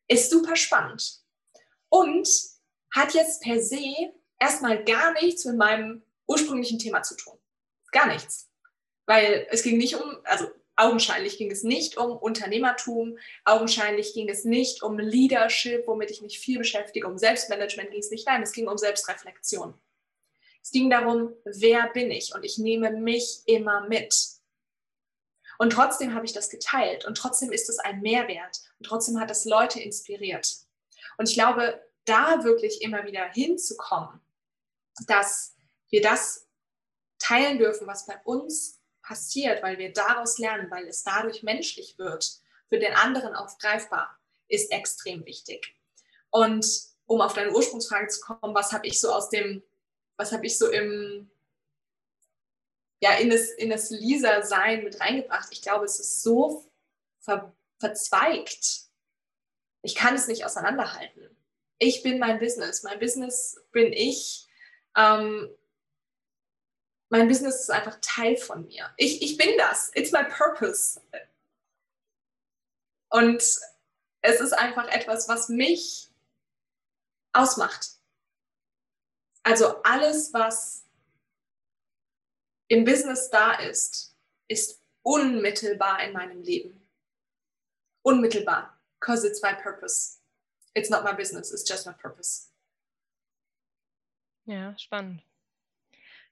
[0.08, 1.22] ist super spannend
[1.90, 2.28] und
[2.94, 7.38] hat jetzt per se erstmal gar nichts mit meinem ursprünglichen Thema zu tun.
[7.92, 8.50] Gar nichts.
[9.06, 14.46] Weil es ging nicht um, also augenscheinlich ging es nicht um Unternehmertum, augenscheinlich ging es
[14.46, 18.28] nicht um Leadership, womit ich mich viel beschäftige, um Selbstmanagement ging es nicht.
[18.28, 19.74] Nein, es ging um Selbstreflexion.
[20.64, 22.34] Es ging darum, wer bin ich?
[22.36, 24.16] Und ich nehme mich immer mit.
[25.58, 29.30] Und trotzdem habe ich das geteilt und trotzdem ist es ein Mehrwert und trotzdem hat
[29.30, 30.56] es Leute inspiriert.
[31.18, 34.22] Und ich glaube, da wirklich immer wieder hinzukommen
[35.08, 35.56] dass
[35.90, 36.48] wir das
[37.20, 38.81] teilen dürfen, was bei uns
[39.12, 44.18] passiert, weil wir daraus lernen, weil es dadurch menschlich wird, für den anderen auch greifbar,
[44.48, 45.76] ist extrem wichtig.
[46.30, 46.66] Und
[47.08, 49.62] um auf deine Ursprungsfrage zu kommen, was habe ich so aus dem,
[50.16, 51.30] was habe ich so im,
[53.02, 55.50] ja, in das, in das Lisa-Sein mit reingebracht?
[55.52, 56.72] Ich glaube, es ist so
[57.20, 58.84] ver, verzweigt.
[59.82, 61.36] Ich kann es nicht auseinanderhalten.
[61.80, 62.84] Ich bin mein Business.
[62.84, 64.48] Mein Business bin ich
[64.96, 65.50] ähm,
[67.12, 68.90] mein Business ist einfach Teil von mir.
[68.96, 69.92] Ich, ich bin das.
[69.96, 71.02] It's my purpose.
[73.10, 73.44] Und
[74.22, 76.10] es ist einfach etwas, was mich
[77.34, 77.98] ausmacht.
[79.44, 80.88] Also alles, was
[82.70, 84.16] im Business da ist,
[84.48, 86.88] ist unmittelbar in meinem Leben.
[88.04, 88.80] Unmittelbar.
[89.02, 90.22] Because it's my purpose.
[90.74, 92.54] It's not my business, it's just my purpose.
[94.46, 95.22] Ja, spannend.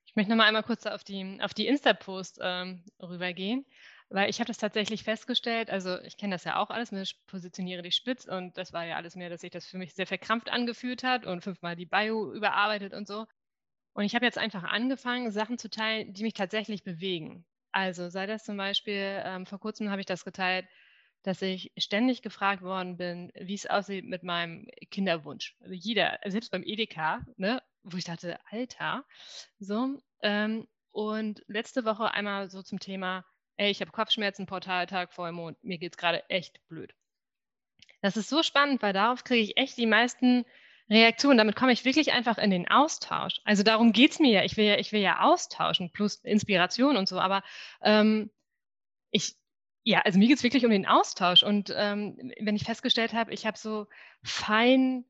[0.09, 3.63] Ich möchte nochmal einmal kurz auf die, auf die Insta-Post ähm, rübergehen,
[4.09, 7.83] weil ich habe das tatsächlich festgestellt, also ich kenne das ja auch alles, ich positioniere
[7.83, 10.49] die spitz und das war ja alles mehr, dass sich das für mich sehr verkrampft
[10.49, 13.27] angefühlt hat und fünfmal die Bio überarbeitet und so.
[13.93, 17.45] Und ich habe jetzt einfach angefangen, Sachen zu teilen, die mich tatsächlich bewegen.
[17.71, 20.65] Also sei das zum Beispiel, ähm, vor kurzem habe ich das geteilt,
[21.21, 25.55] dass ich ständig gefragt worden bin, wie es aussieht mit meinem Kinderwunsch.
[25.59, 27.61] Also jeder, selbst beim Edeka, ne,
[27.93, 29.05] wo ich dachte, Alter,
[29.59, 30.01] so.
[30.21, 33.25] Ähm, und letzte Woche einmal so zum Thema,
[33.57, 36.93] ey, ich habe Kopfschmerzen, Portaltag, Vollmond, mir geht es gerade echt blöd.
[38.01, 40.45] Das ist so spannend, weil darauf kriege ich echt die meisten
[40.89, 41.37] Reaktionen.
[41.37, 43.41] Damit komme ich wirklich einfach in den Austausch.
[43.43, 44.43] Also darum geht es mir ja.
[44.43, 47.43] Ich will ja, ich will ja austauschen, plus Inspiration und so, aber
[47.81, 48.31] ähm,
[49.11, 49.35] ich,
[49.83, 51.43] ja, also mir geht es wirklich um den Austausch.
[51.43, 53.87] Und ähm, wenn ich festgestellt habe, ich habe so
[54.23, 55.05] fein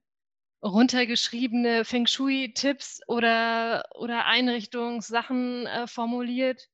[0.64, 6.68] runtergeschriebene Feng Shui-Tipps oder, oder Einrichtungssachen äh, formuliert.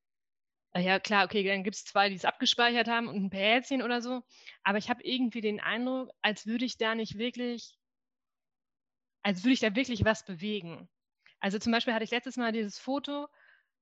[0.72, 3.82] Äh, ja, klar, okay, dann gibt es zwei, die es abgespeichert haben und ein Herzchen
[3.82, 4.22] oder so.
[4.64, 7.76] Aber ich habe irgendwie den Eindruck, als würde ich da nicht wirklich,
[9.22, 10.88] als würde ich da wirklich was bewegen.
[11.40, 13.28] Also zum Beispiel hatte ich letztes Mal dieses Foto,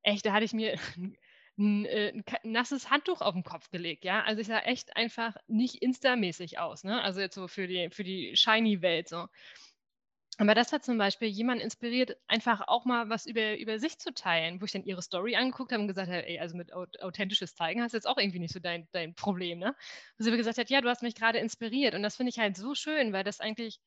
[0.03, 0.75] echt, da hatte ich mir
[1.59, 4.23] ein, äh, ein, nasses Handtuch auf den Kopf gelegt, ja.
[4.25, 7.01] Also ich sah echt einfach nicht Insta-mäßig aus, ne?
[7.03, 9.29] Also jetzt so für die, für die Shiny-Welt so.
[10.39, 14.13] Aber das hat zum Beispiel jemanden inspiriert, einfach auch mal was über, über sich zu
[14.13, 17.55] teilen, wo ich dann ihre Story angeguckt habe und gesagt habe, ey, also mit authentisches
[17.55, 19.77] Zeigen hast du jetzt auch irgendwie nicht so dein, dein Problem, ne?
[20.19, 21.95] Wo sie gesagt hat, ja, du hast mich gerade inspiriert.
[21.95, 23.79] Und das finde ich halt so schön, weil das eigentlich,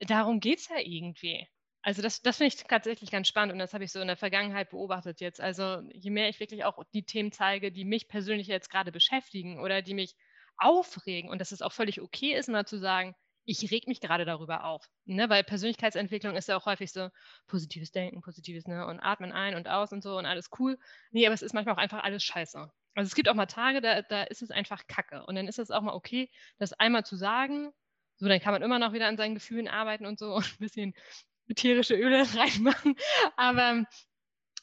[0.00, 1.48] darum geht es ja irgendwie.
[1.82, 4.16] Also das, das finde ich tatsächlich ganz spannend und das habe ich so in der
[4.16, 5.40] Vergangenheit beobachtet jetzt.
[5.40, 9.60] Also je mehr ich wirklich auch die Themen zeige, die mich persönlich jetzt gerade beschäftigen
[9.60, 10.16] oder die mich
[10.58, 13.14] aufregen und dass es auch völlig okay ist, mal zu sagen,
[13.48, 14.90] ich reg mich gerade darüber auf.
[15.06, 15.30] Ne?
[15.30, 17.08] Weil Persönlichkeitsentwicklung ist ja auch häufig so
[17.46, 18.86] positives Denken, positives, ne?
[18.86, 20.78] Und atmen ein und aus und so und alles cool.
[21.12, 22.70] Nee, aber es ist manchmal auch einfach alles scheiße.
[22.94, 25.24] Also es gibt auch mal Tage, da, da ist es einfach Kacke.
[25.24, 27.72] Und dann ist es auch mal okay, das einmal zu sagen.
[28.18, 30.58] So, dann kann man immer noch wieder an seinen Gefühlen arbeiten und so und ein
[30.58, 30.94] bisschen
[31.48, 32.96] ätherische Öle reinmachen.
[33.36, 33.86] Aber,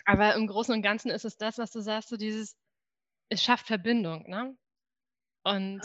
[0.06, 2.56] aber im Großen und Ganzen ist es das, was du sagst, so dieses,
[3.30, 4.56] es schafft Verbindung, ne?
[5.43, 5.82] Und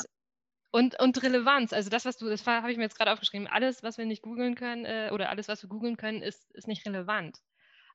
[0.71, 3.83] und, und Relevanz, also das, was du, das habe ich mir jetzt gerade aufgeschrieben, alles,
[3.83, 6.87] was wir nicht googeln können äh, oder alles, was wir googeln können, ist, ist nicht
[6.87, 7.39] relevant.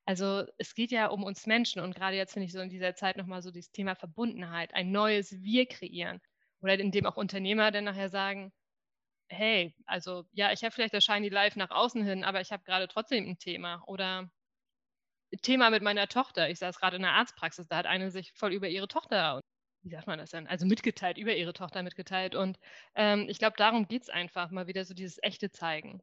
[0.05, 2.95] Also es geht ja um uns Menschen und gerade jetzt finde ich so in dieser
[2.95, 6.21] Zeit nochmal so dieses Thema Verbundenheit, ein neues Wir kreieren.
[6.61, 8.53] Oder in dem auch Unternehmer dann nachher sagen,
[9.29, 12.63] hey, also ja, ich habe vielleicht das Shiny Life nach außen hin, aber ich habe
[12.63, 13.83] gerade trotzdem ein Thema.
[13.87, 14.29] Oder
[15.41, 16.49] Thema mit meiner Tochter.
[16.49, 19.41] Ich saß gerade in der Arztpraxis, da hat eine sich voll über ihre Tochter
[19.85, 20.47] wie sagt man das denn?
[20.47, 22.33] Also mitgeteilt, über ihre Tochter mitgeteilt.
[22.33, 22.59] Und
[22.95, 26.01] ähm, ich glaube, darum geht es einfach, mal wieder so dieses echte Zeigen.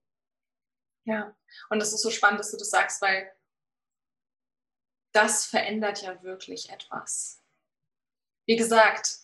[1.05, 1.35] Ja,
[1.69, 3.31] und das ist so spannend, dass du das sagst, weil
[5.13, 7.43] das verändert ja wirklich etwas.
[8.47, 9.19] Wie gesagt,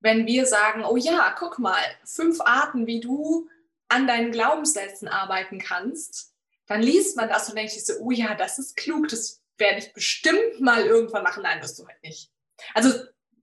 [0.00, 3.48] wenn wir sagen, oh ja, guck mal, fünf Arten, wie du
[3.88, 6.34] an deinen Glaubenssätzen arbeiten kannst,
[6.66, 9.78] dann liest man das und denkt sich so, oh ja, das ist klug, das werde
[9.78, 11.42] ich bestimmt mal irgendwann machen.
[11.42, 12.30] Nein, wirst du halt nicht.
[12.74, 12.92] Also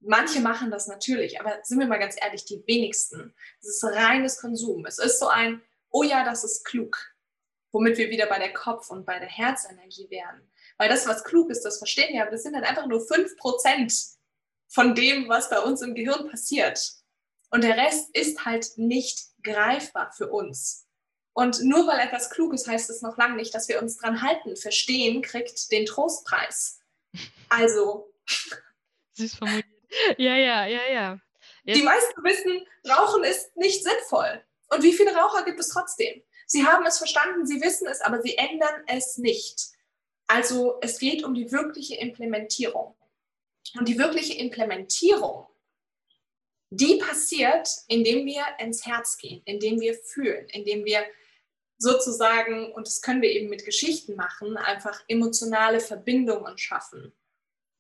[0.02, 3.34] manche machen das natürlich, aber sind wir mal ganz ehrlich, die wenigsten.
[3.60, 4.86] Es ist reines Konsum.
[4.86, 6.98] Es ist so ein, oh ja, das ist klug,
[7.72, 10.50] womit wir wieder bei der Kopf- und bei der Herzenergie wären.
[10.78, 14.16] Weil das, was klug ist, das verstehen wir, aber das sind halt einfach nur 5%
[14.68, 16.96] von dem, was bei uns im Gehirn passiert.
[17.50, 20.86] Und der Rest ist halt nicht greifbar für uns.
[21.34, 24.22] Und nur weil etwas klug ist, heißt es noch lange nicht, dass wir uns dran
[24.22, 24.56] halten.
[24.56, 26.80] Verstehen kriegt den Trostpreis.
[27.50, 28.12] Also
[29.16, 29.66] Süß formuliert.
[30.18, 31.20] Ja, ja, ja, ja.
[31.64, 31.80] Jetzt.
[31.80, 34.44] Die meisten wissen, Rauchen ist nicht sinnvoll.
[34.70, 36.22] Und wie viele Raucher gibt es trotzdem?
[36.48, 39.68] Sie haben es verstanden, sie wissen es, aber sie ändern es nicht.
[40.28, 42.96] Also es geht um die wirkliche Implementierung.
[43.78, 45.48] Und die wirkliche Implementierung,
[46.70, 51.06] die passiert, indem wir ins Herz gehen, indem wir fühlen, indem wir
[51.78, 57.14] sozusagen, und das können wir eben mit Geschichten machen, einfach emotionale Verbindungen schaffen.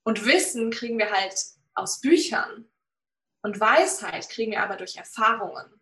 [0.06, 1.36] Und Wissen kriegen wir halt
[1.74, 2.70] aus Büchern.
[3.42, 5.82] Und Weisheit kriegen wir aber durch Erfahrungen.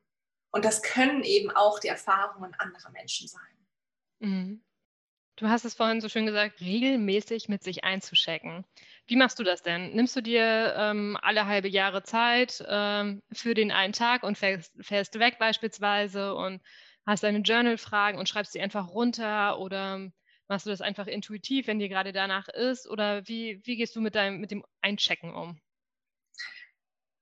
[0.52, 3.42] Und das können eben auch die Erfahrungen anderer Menschen sein.
[4.20, 4.64] Mhm.
[5.36, 8.64] Du hast es vorhin so schön gesagt, regelmäßig mit sich einzuschecken.
[9.08, 9.94] Wie machst du das denn?
[9.94, 14.72] Nimmst du dir ähm, alle halbe Jahre Zeit ähm, für den einen Tag und fährst,
[14.80, 16.62] fährst weg beispielsweise und
[17.06, 20.12] hast deine Journal-Fragen und schreibst sie einfach runter oder
[20.54, 22.88] Machst du das einfach intuitiv, wenn dir gerade danach ist?
[22.88, 25.60] Oder wie, wie gehst du mit, deinem, mit dem Einchecken um?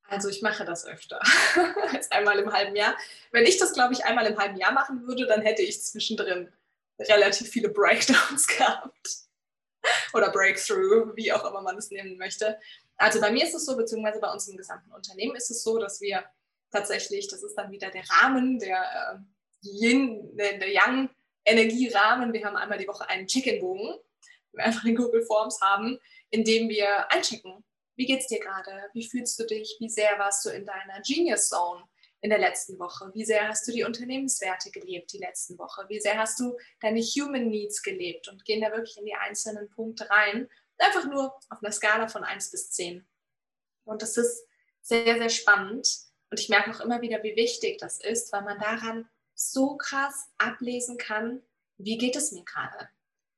[0.03, 1.21] Also ich mache das öfter
[1.93, 2.93] als einmal im halben Jahr.
[3.31, 6.51] Wenn ich das, glaube ich, einmal im halben Jahr machen würde, dann hätte ich zwischendrin
[6.99, 9.09] relativ viele Breakdowns gehabt.
[10.11, 12.59] Oder Breakthrough, wie auch immer man es nehmen möchte.
[12.97, 15.79] Also bei mir ist es so, beziehungsweise bei uns im gesamten Unternehmen ist es so,
[15.79, 16.25] dass wir
[16.69, 19.19] tatsächlich, das ist dann wieder der Rahmen, der äh,
[19.61, 21.09] Yin, der, der Yang
[21.45, 22.33] Energierahmen.
[22.33, 23.95] Wir haben einmal die Woche einen Check-in-Bogen,
[24.53, 25.99] wir einfach in Google Forms haben,
[26.29, 27.63] in dem wir einchecken.
[27.95, 28.89] Wie geht's dir gerade?
[28.93, 29.77] Wie fühlst du dich?
[29.79, 31.83] Wie sehr warst du in deiner Genius Zone
[32.21, 33.11] in der letzten Woche?
[33.13, 35.85] Wie sehr hast du die Unternehmenswerte gelebt die letzten Woche?
[35.87, 38.27] Wie sehr hast du deine Human Needs gelebt?
[38.27, 40.49] Und gehen da wirklich in die einzelnen Punkte rein.
[40.77, 43.05] Einfach nur auf einer Skala von 1 bis 10.
[43.83, 44.47] Und das ist
[44.81, 45.87] sehr, sehr spannend.
[46.29, 49.09] Und ich merke auch immer wieder, wie wichtig das ist, weil man daran
[49.49, 51.41] so krass ablesen kann,
[51.77, 52.89] wie geht es mir gerade?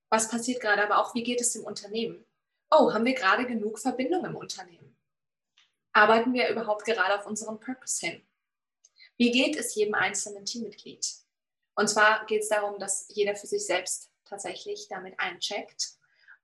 [0.10, 2.26] Was passiert gerade, aber auch wie geht es dem Unternehmen?
[2.70, 4.98] Oh, haben wir gerade genug Verbindung im Unternehmen?
[5.94, 8.26] Arbeiten wir überhaupt gerade auf unseren Purpose hin?
[9.18, 11.08] Wie geht es jedem einzelnen Teammitglied?
[11.76, 15.94] Und zwar geht es darum, dass jeder für sich selbst tatsächlich damit eincheckt.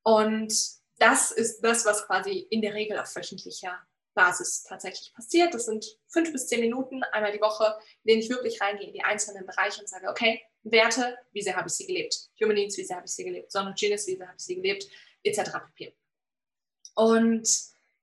[0.04, 0.54] Und
[0.98, 3.80] das ist das, was quasi in der Regel auf wöchentlicher
[4.20, 5.54] Basis tatsächlich passiert.
[5.54, 8.94] Das sind fünf bis zehn Minuten einmal die Woche, in denen ich wirklich reingehe in
[8.94, 12.30] die einzelnen Bereiche und sage, okay, Werte, wie sehr habe ich sie gelebt?
[12.42, 13.50] Human Needs, wie sehr habe ich sie gelebt?
[13.50, 14.88] Sonne Genius, wie sehr habe ich sie gelebt?
[15.24, 15.42] Etc.
[15.74, 15.96] pp.
[16.96, 17.48] Und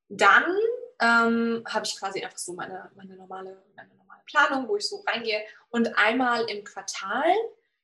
[0.08, 0.44] dann
[1.00, 5.04] ähm, habe ich quasi einfach so meine, meine, normale, meine normale Planung, wo ich so
[5.06, 5.44] reingehe.
[5.68, 7.30] Und einmal im Quartal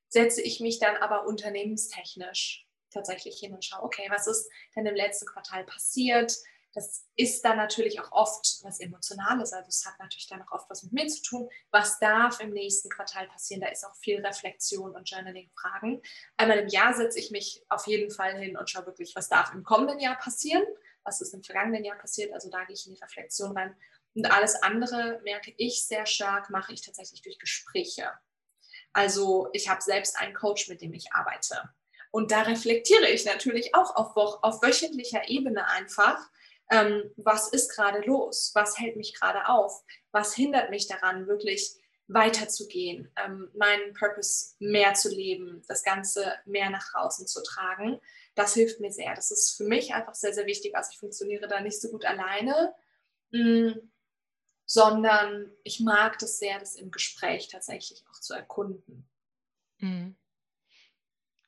[0.09, 4.95] setze ich mich dann aber unternehmenstechnisch tatsächlich hin und schaue, okay, was ist denn im
[4.95, 6.35] letzten Quartal passiert?
[6.75, 9.53] Das ist dann natürlich auch oft was Emotionales.
[9.53, 11.49] Also es hat natürlich dann auch oft was mit mir zu tun.
[11.71, 13.61] Was darf im nächsten Quartal passieren?
[13.61, 16.01] Da ist auch viel Reflexion und Journaling-Fragen.
[16.39, 19.53] Einmal im Jahr setze ich mich auf jeden Fall hin und schaue wirklich, was darf
[19.53, 20.65] im kommenden Jahr passieren?
[21.05, 22.33] Was ist im vergangenen Jahr passiert?
[22.33, 23.77] Also da gehe ich in die Reflexion rein.
[24.15, 28.11] Und alles andere merke ich sehr stark, mache ich tatsächlich durch Gespräche.
[28.93, 31.71] Also ich habe selbst einen Coach, mit dem ich arbeite.
[32.11, 36.19] Und da reflektiere ich natürlich auch auf, auf wöchentlicher Ebene einfach,
[36.73, 41.77] ähm, was ist gerade los, was hält mich gerade auf, was hindert mich daran, wirklich
[42.09, 48.01] weiterzugehen, ähm, meinen Purpose mehr zu leben, das Ganze mehr nach draußen zu tragen.
[48.35, 49.15] Das hilft mir sehr.
[49.15, 50.75] Das ist für mich einfach sehr, sehr wichtig.
[50.75, 52.75] Also ich funktioniere da nicht so gut alleine,
[53.31, 53.91] mh, mm,
[54.65, 59.07] sondern ich mag das sehr, das im Gespräch tatsächlich auch zu erkunden.
[59.79, 60.17] Mhm.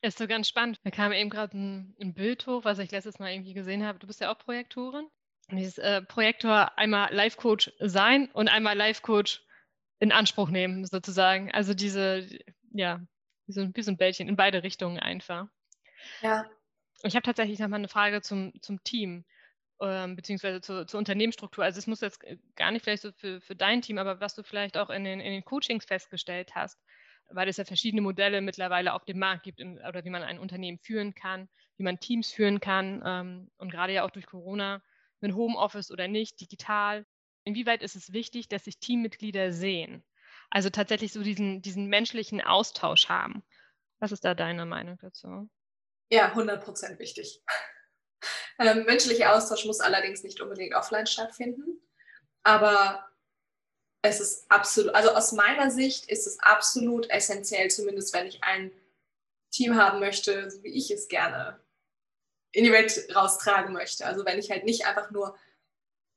[0.05, 0.79] Ist so ganz spannend.
[0.85, 3.99] Da kam eben gerade ein, ein, Bild hoch, was ich letztes Mal irgendwie gesehen habe.
[3.99, 5.07] Du bist ja auch Projektorin.
[5.51, 9.43] Dieses äh, Projektor einmal Life-Coach sein und einmal Life-Coach
[9.99, 11.53] in Anspruch nehmen, sozusagen.
[11.53, 12.27] Also diese,
[12.71, 13.01] ja,
[13.47, 15.47] wie so, wie so ein Bällchen in beide Richtungen einfach.
[16.23, 16.47] Ja.
[17.03, 19.25] Ich habe tatsächlich nochmal eine Frage zum, zum Team,
[19.81, 21.65] ähm, beziehungsweise zur, zur Unternehmensstruktur.
[21.65, 22.25] Also es muss jetzt
[22.57, 25.21] gar nicht vielleicht so für, für dein Team, aber was du vielleicht auch in den,
[25.21, 26.79] in den Coachings festgestellt hast
[27.31, 30.79] weil es ja verschiedene Modelle mittlerweile auf dem Markt gibt oder wie man ein Unternehmen
[30.79, 34.83] führen kann, wie man Teams führen kann ähm, und gerade ja auch durch Corona
[35.25, 37.05] mit Homeoffice oder nicht, digital.
[37.45, 40.05] Inwieweit ist es wichtig, dass sich Teammitglieder sehen?
[40.51, 43.43] Also tatsächlich so diesen, diesen menschlichen Austausch haben.
[43.99, 45.49] Was ist da deine Meinung dazu?
[46.11, 47.43] Ja, 100 Prozent wichtig.
[48.57, 51.83] Ähm, menschlicher Austausch muss allerdings nicht unbedingt offline stattfinden,
[52.45, 53.05] aber
[54.01, 58.71] es ist absolut, also aus meiner Sicht ist es absolut essentiell, zumindest wenn ich ein
[59.51, 61.64] Team haben möchte, so wie ich es gerne
[62.55, 64.07] in die Welt raustragen möchte.
[64.07, 65.37] Also wenn ich halt nicht einfach nur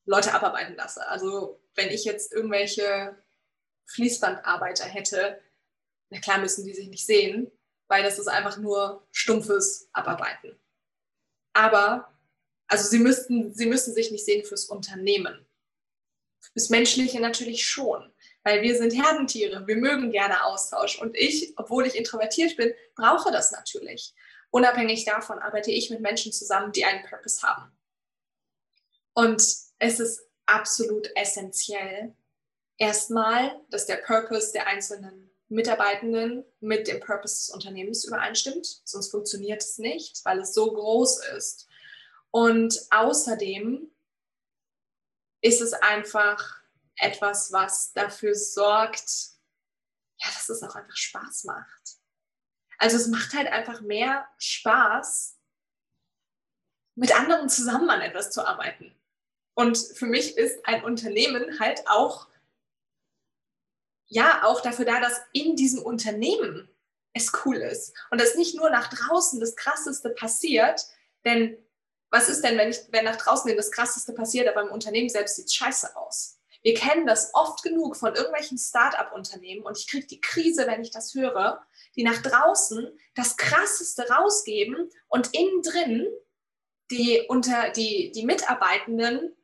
[0.06, 1.06] Leute abarbeiten lasse.
[1.08, 3.18] Also wenn ich jetzt irgendwelche
[3.86, 5.42] Fließbandarbeiter hätte,
[6.10, 7.52] na klar müssen die sich nicht sehen,
[7.88, 10.58] weil das ist einfach nur stumpfes Abarbeiten.
[11.54, 12.14] Aber,
[12.68, 15.46] also sie müssten, sie müssen sich nicht sehen fürs Unternehmen.
[16.54, 21.88] Das Menschliche natürlich schon, weil wir sind Herdentiere, wir mögen gerne Austausch und ich, obwohl
[21.88, 24.14] ich introvertiert bin, brauche das natürlich.
[24.50, 27.72] Unabhängig davon arbeite ich mit Menschen zusammen, die einen Purpose haben.
[29.14, 29.42] Und
[29.80, 32.16] es ist absolut essentiell,
[32.78, 39.62] erstmal, dass der Purpose der einzelnen Mitarbeitenden mit dem Purpose des Unternehmens übereinstimmt, sonst funktioniert
[39.62, 41.68] es nicht, weil es so groß ist.
[42.32, 43.90] Und außerdem
[45.42, 46.62] ist es einfach
[46.98, 49.10] etwas, was dafür sorgt,
[50.20, 51.97] ja, dass es auch einfach Spaß macht.
[52.78, 55.38] Also es macht halt einfach mehr Spaß,
[56.96, 58.94] mit anderen zusammen an etwas zu arbeiten.
[59.54, 62.28] Und für mich ist ein Unternehmen halt auch,
[64.08, 66.70] ja, auch dafür da, dass in diesem Unternehmen
[67.14, 67.94] es cool ist.
[68.12, 70.86] Und dass nicht nur nach draußen das Krasseste passiert,
[71.26, 71.58] denn
[72.10, 75.36] was ist denn, wenn, ich, wenn nach draußen das Krasseste passiert, aber im Unternehmen selbst
[75.36, 76.40] sieht es scheiße aus?
[76.62, 80.92] Wir kennen das oft genug von irgendwelchen Start-up-Unternehmen und ich kriege die Krise, wenn ich
[80.92, 81.66] das höre,
[81.98, 86.08] die nach draußen das Krasseste rausgeben und innen drin
[86.92, 89.36] die, unter, die, die Mitarbeitenden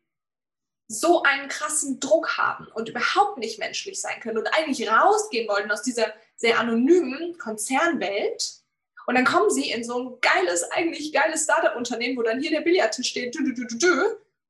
[0.88, 5.72] so einen krassen Druck haben und überhaupt nicht menschlich sein können und eigentlich rausgehen wollten
[5.72, 8.64] aus dieser sehr anonymen Konzernwelt
[9.06, 12.62] und dann kommen sie in so ein geiles, eigentlich geiles Startup-Unternehmen, wo dann hier der
[12.62, 14.04] Billardtisch steht, dü, dü, dü,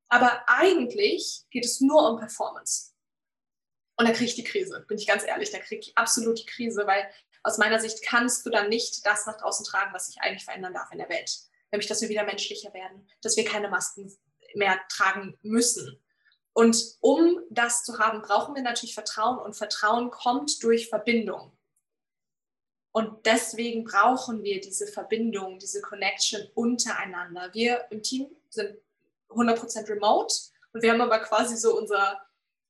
[0.10, 2.92] aber eigentlich geht es nur um Performance.
[3.98, 6.46] Und da kriege ich die Krise, bin ich ganz ehrlich, da kriege ich absolut die
[6.46, 7.10] Krise, weil
[7.44, 10.74] aus meiner Sicht kannst du dann nicht das nach draußen tragen, was sich eigentlich verändern
[10.74, 11.40] darf in der Welt.
[11.72, 14.12] Nämlich, dass wir wieder menschlicher werden, dass wir keine Masken
[14.56, 16.00] mehr tragen müssen.
[16.54, 21.52] Und um das zu haben, brauchen wir natürlich Vertrauen und Vertrauen kommt durch Verbindung.
[22.92, 27.50] Und deswegen brauchen wir diese Verbindung, diese Connection untereinander.
[27.54, 28.78] Wir im Team sind
[29.30, 30.36] 100% remote
[30.74, 32.22] und wir haben aber quasi so unser,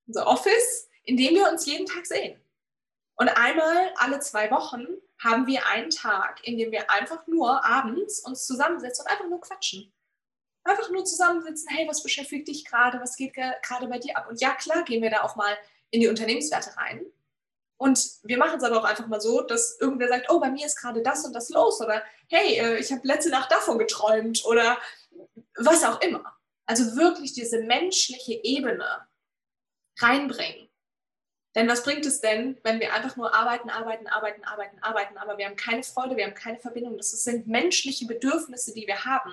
[0.07, 2.39] unser Office, in dem wir uns jeden Tag sehen.
[3.15, 4.85] Und einmal alle zwei Wochen
[5.23, 9.41] haben wir einen Tag, in dem wir einfach nur abends uns zusammensetzen und einfach nur
[9.41, 9.93] quatschen.
[10.65, 14.27] Einfach nur zusammensitzen, hey, was beschäftigt dich gerade, was geht gerade bei dir ab?
[14.29, 15.55] Und ja, klar gehen wir da auch mal
[15.91, 17.05] in die Unternehmenswerte rein.
[17.77, 20.65] Und wir machen es aber auch einfach mal so, dass irgendwer sagt, oh, bei mir
[20.65, 24.45] ist gerade das und das los oder hey, äh, ich habe letzte Nacht davon geträumt
[24.45, 24.77] oder
[25.57, 26.37] was auch immer.
[26.65, 29.05] Also wirklich diese menschliche Ebene
[29.99, 30.69] reinbringen.
[31.55, 35.37] Denn was bringt es denn, wenn wir einfach nur arbeiten, arbeiten, arbeiten, arbeiten, arbeiten, aber
[35.37, 36.97] wir haben keine Freude, wir haben keine Verbindung.
[36.97, 39.31] Das sind menschliche Bedürfnisse, die wir haben,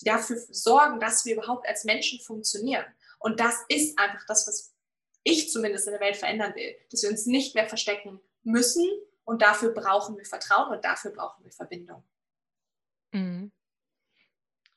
[0.00, 2.84] die dafür sorgen, dass wir überhaupt als Menschen funktionieren.
[3.18, 4.74] Und das ist einfach das, was
[5.24, 8.84] ich zumindest in der Welt verändern will, dass wir uns nicht mehr verstecken müssen
[9.24, 12.04] und dafür brauchen wir Vertrauen und dafür brauchen wir Verbindung.
[13.10, 13.50] Mhm.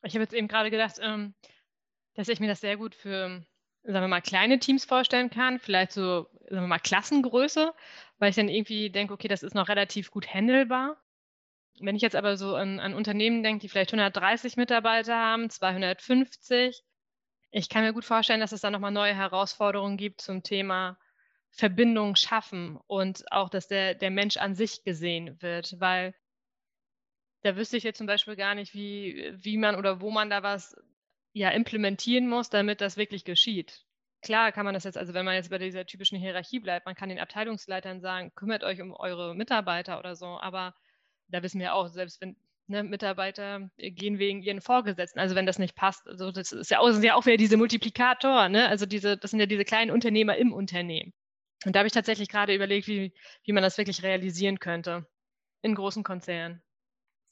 [0.01, 1.35] Ich habe jetzt eben gerade gedacht, ähm,
[2.15, 3.45] dass ich mir das sehr gut für
[3.83, 7.73] sagen wir mal, kleine Teams vorstellen kann, vielleicht so, sagen wir mal, Klassengröße,
[8.17, 10.97] weil ich dann irgendwie denke, okay, das ist noch relativ gut handelbar.
[11.79, 16.83] Wenn ich jetzt aber so an, an Unternehmen denke, die vielleicht 130 Mitarbeiter haben, 250,
[17.51, 20.97] ich kann mir gut vorstellen, dass es da nochmal neue Herausforderungen gibt zum Thema
[21.51, 26.13] Verbindung schaffen und auch, dass der, der Mensch an sich gesehen wird, weil
[27.41, 30.43] da wüsste ich jetzt zum Beispiel gar nicht, wie, wie man oder wo man da
[30.43, 30.75] was
[31.39, 33.85] ja implementieren muss, damit das wirklich geschieht.
[34.21, 36.95] Klar kann man das jetzt, also wenn man jetzt bei dieser typischen Hierarchie bleibt, man
[36.95, 40.75] kann den Abteilungsleitern sagen, kümmert euch um eure Mitarbeiter oder so, aber
[41.29, 42.35] da wissen wir auch, selbst wenn
[42.67, 46.79] ne, Mitarbeiter gehen wegen ihren Vorgesetzten, also wenn das nicht passt, also das ist ja
[46.79, 48.67] auch, sind ja auch wieder diese Multiplikator, ne?
[48.67, 51.13] also diese, das sind ja diese kleinen Unternehmer im Unternehmen.
[51.65, 53.13] Und da habe ich tatsächlich gerade überlegt, wie,
[53.45, 55.07] wie man das wirklich realisieren könnte
[55.61, 56.61] in großen Konzernen.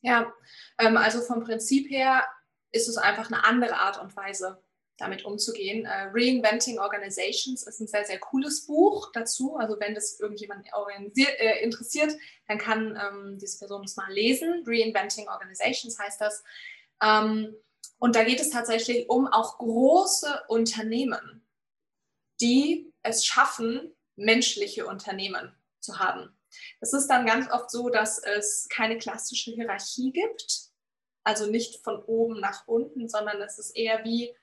[0.01, 0.31] Ja,
[0.79, 2.23] ähm, also vom Prinzip her
[2.71, 4.61] ist es einfach eine andere Art und Weise,
[4.97, 5.85] damit umzugehen.
[5.85, 9.55] Uh, Reinventing Organizations ist ein sehr, sehr cooles Buch dazu.
[9.55, 10.67] Also wenn das irgendjemand
[11.15, 12.15] äh, interessiert,
[12.47, 14.63] dann kann ähm, diese Person es mal lesen.
[14.65, 16.43] Reinventing Organizations heißt das.
[17.01, 17.55] Ähm,
[17.99, 21.45] und da geht es tatsächlich um auch große Unternehmen,
[22.41, 26.35] die es schaffen, menschliche Unternehmen zu haben.
[26.79, 30.66] Es ist dann ganz oft so, dass es keine klassische Hierarchie gibt,
[31.27, 34.33] also nicht von oben nach unten, sondern es ist eher wie,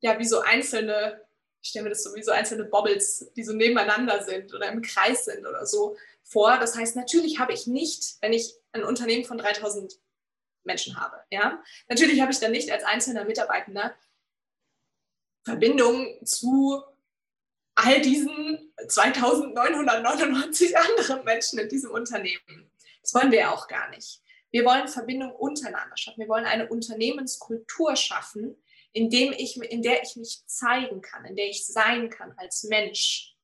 [0.00, 1.24] ja, wie so einzelne,
[1.62, 4.82] ich stelle mir das so wie so einzelne Bobbles, die so nebeneinander sind oder im
[4.82, 6.58] Kreis sind oder so vor.
[6.58, 10.00] Das heißt, natürlich habe ich nicht, wenn ich ein Unternehmen von 3000
[10.64, 13.94] Menschen habe, ja, natürlich habe ich dann nicht als einzelner Mitarbeitender
[15.44, 16.82] Verbindung zu
[17.76, 22.68] all diesen 2999 anderen Menschen in diesem Unternehmen.
[23.00, 24.25] Das wollen wir ja auch gar nicht.
[24.56, 26.18] Wir wollen Verbindung untereinander schaffen.
[26.18, 28.56] Wir wollen eine Unternehmenskultur schaffen,
[28.94, 32.64] in, dem ich, in der ich mich zeigen kann, in der ich sein kann als
[32.64, 33.36] Mensch.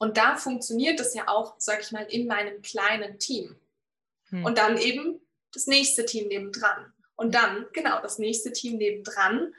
[0.00, 3.60] Und da funktioniert das ja auch, sag ich mal, in meinem kleinen Team.
[4.30, 4.44] Hm.
[4.44, 5.20] Und dann eben
[5.52, 6.92] das nächste Team nebendran.
[7.14, 9.54] Und dann, genau, das nächste Team nebendran.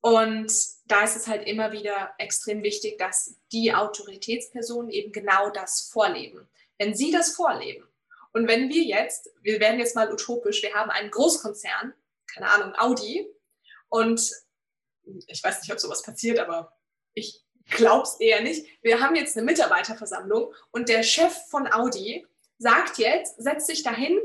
[0.00, 0.52] Und
[0.86, 6.48] da ist es halt immer wieder extrem wichtig, dass die Autoritätspersonen eben genau das vorleben.
[6.76, 7.86] Wenn sie das vorleben
[8.32, 11.94] und wenn wir jetzt, wir werden jetzt mal utopisch, wir haben einen Großkonzern,
[12.32, 13.26] keine Ahnung, Audi,
[13.88, 14.30] und
[15.26, 16.76] ich weiß nicht, ob sowas passiert, aber
[17.12, 18.66] ich glaube es eher nicht.
[18.82, 22.26] Wir haben jetzt eine Mitarbeiterversammlung und der Chef von Audi
[22.58, 24.18] sagt jetzt, setzt sich dahin.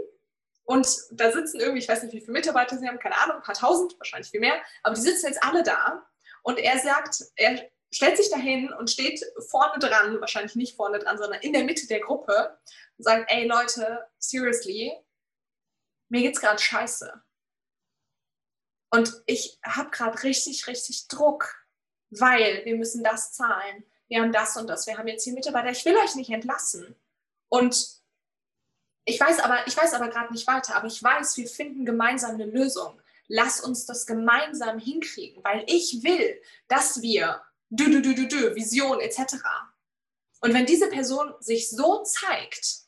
[0.63, 3.43] Und da sitzen irgendwie, ich weiß nicht, wie viele Mitarbeiter sie haben, keine Ahnung, ein
[3.43, 6.03] paar tausend, wahrscheinlich viel mehr, aber die sitzen jetzt alle da.
[6.41, 11.17] Und er sagt, er stellt sich dahin und steht vorne dran, wahrscheinlich nicht vorne dran,
[11.17, 12.57] sondern in der Mitte der Gruppe
[12.97, 14.93] und sagt, ey Leute, seriously,
[16.09, 17.21] mir geht's gerade scheiße.
[18.91, 21.65] Und ich habe gerade richtig, richtig Druck,
[22.11, 23.83] weil wir müssen das zahlen.
[24.07, 24.87] Wir haben das und das.
[24.87, 25.71] Wir haben jetzt hier Mitarbeiter.
[25.71, 26.95] Ich will euch nicht entlassen.
[27.49, 27.99] Und
[29.05, 32.31] ich weiß aber, ich weiß aber gerade nicht weiter, aber ich weiß, wir finden gemeinsam
[32.31, 33.01] eine Lösung.
[33.27, 38.55] Lass uns das gemeinsam hinkriegen, weil ich will, dass wir du, du, du, du, du,
[38.55, 39.35] Vision etc.
[40.41, 42.81] Und wenn diese Person sich so zeigt,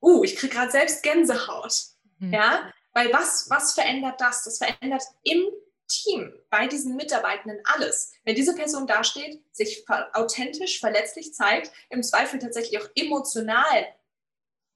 [0.00, 1.82] uh, ich kriege gerade selbst Gänsehaut,
[2.18, 2.32] mhm.
[2.32, 4.44] ja, weil was, was verändert das?
[4.44, 5.44] Das verändert im
[5.88, 8.12] Team, bei diesen Mitarbeitenden alles.
[8.24, 13.86] Wenn diese Person dasteht, sich authentisch, verletzlich zeigt, im Zweifel tatsächlich auch emotional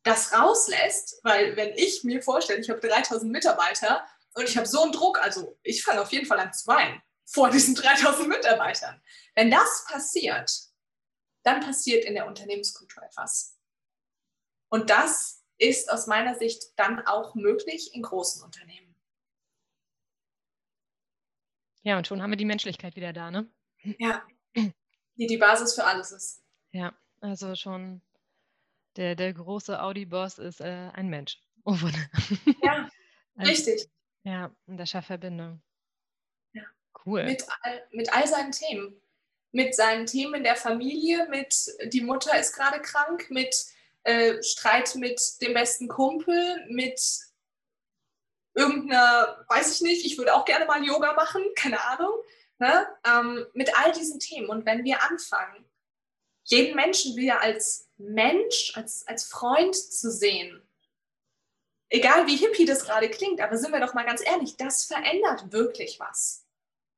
[0.05, 4.83] das rauslässt, weil wenn ich mir vorstelle, ich habe 3000 Mitarbeiter und ich habe so
[4.83, 7.01] einen Druck, also ich fange auf jeden Fall an zu weinen
[7.33, 9.03] vor diesen 3000 Mitarbeitern.
[9.35, 10.51] Wenn das passiert,
[11.43, 13.59] dann passiert in der Unternehmenskultur etwas.
[14.69, 18.95] Und das ist aus meiner Sicht dann auch möglich in großen Unternehmen.
[21.83, 23.51] Ja, und schon haben wir die Menschlichkeit wieder da, ne?
[23.99, 24.25] Ja,
[24.55, 26.45] die die Basis für alles ist.
[26.71, 28.03] Ja, also schon
[28.97, 31.39] der, der große Audi-Boss ist äh, ein Mensch.
[31.65, 31.77] Oh,
[32.63, 32.89] ja,
[33.37, 33.89] also, richtig.
[34.25, 35.61] Ja, und der schafft Verbindung.
[37.05, 37.25] Cool.
[37.25, 39.01] Mit all, mit all seinen Themen.
[39.51, 43.55] Mit seinen Themen in der Familie, mit die Mutter ist gerade krank, mit
[44.05, 47.01] äh, Streit mit dem besten Kumpel, mit
[48.55, 52.13] irgendeiner, weiß ich nicht, ich würde auch gerne mal Yoga machen, keine Ahnung.
[52.59, 52.87] Ne?
[53.05, 54.49] Ähm, mit all diesen Themen.
[54.49, 55.65] Und wenn wir anfangen,
[56.45, 60.63] jeden Menschen wieder als Mensch, als, als Freund zu sehen,
[61.89, 65.53] egal wie hippie das gerade klingt, aber sind wir doch mal ganz ehrlich, das verändert
[65.53, 66.45] wirklich was.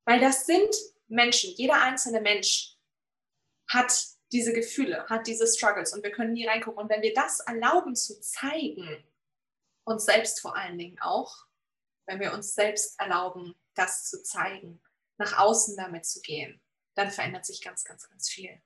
[0.07, 0.75] Weil das sind
[1.09, 2.77] Menschen, jeder einzelne Mensch
[3.69, 3.93] hat
[4.33, 6.83] diese Gefühle, hat diese Struggles und wir können nie reingucken.
[6.83, 9.05] Und wenn wir das erlauben zu zeigen,
[9.85, 11.47] uns selbst vor allen Dingen auch,
[12.07, 14.83] wenn wir uns selbst erlauben, das zu zeigen,
[15.19, 16.61] nach außen damit zu gehen,
[16.95, 18.61] dann verändert sich ganz, ganz, ganz viel.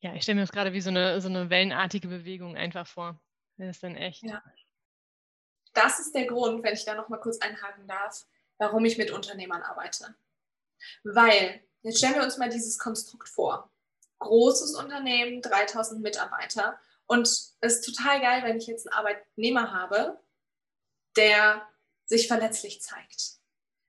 [0.00, 3.20] Ja, ich stelle mir das gerade wie so eine, so eine wellenartige Bewegung einfach vor.
[3.56, 4.22] Das ist dann echt.
[4.22, 4.42] Ja.
[5.72, 8.26] Das ist der Grund, wenn ich da noch mal kurz einhaken darf,
[8.58, 10.14] warum ich mit Unternehmern arbeite.
[11.04, 13.70] Weil, jetzt stellen wir uns mal dieses Konstrukt vor.
[14.18, 16.78] Großes Unternehmen, 3000 Mitarbeiter.
[17.06, 20.20] Und es ist total geil, wenn ich jetzt einen Arbeitnehmer habe,
[21.16, 21.66] der
[22.06, 23.38] sich verletzlich zeigt.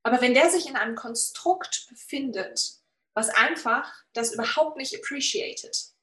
[0.04, 2.74] Aber wenn der sich in einem Konstrukt befindet,
[3.14, 5.94] was einfach das überhaupt nicht appreciated,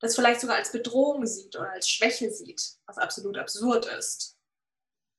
[0.00, 4.37] das vielleicht sogar als Bedrohung sieht oder als Schwäche sieht, was absolut absurd ist,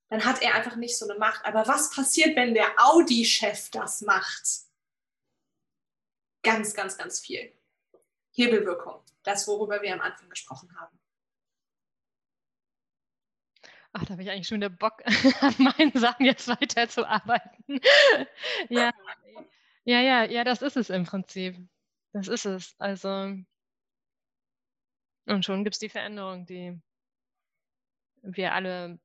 [0.10, 1.46] dann hat er einfach nicht so eine Macht.
[1.46, 4.44] Aber was passiert, wenn der Audi-Chef das macht?
[6.44, 7.54] Ganz, ganz, ganz viel.
[8.32, 11.00] Hebelwirkung, das, worüber wir am Anfang gesprochen haben.
[13.92, 15.02] Ach, da habe ich eigentlich schon wieder Bock,
[15.42, 17.66] an meinen Sachen jetzt weiterzuarbeiten.
[18.70, 18.92] ja,
[19.84, 21.58] ja, ja, ja, das ist es im Prinzip.
[22.14, 22.76] Das ist es.
[22.80, 23.36] Also,
[25.26, 26.80] und schon gibt es die Veränderung, die
[28.22, 29.00] wir alle,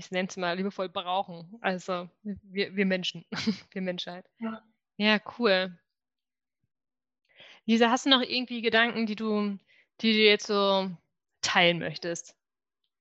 [0.00, 1.58] ich nenne es mal liebevoll, brauchen.
[1.60, 3.26] Also wir, wir Menschen,
[3.70, 4.24] wir Menschheit.
[4.38, 4.62] Ja.
[4.96, 5.78] ja, cool.
[7.66, 9.58] Lisa, hast du noch irgendwie Gedanken, die du,
[10.00, 10.90] die du jetzt so
[11.42, 12.34] teilen möchtest?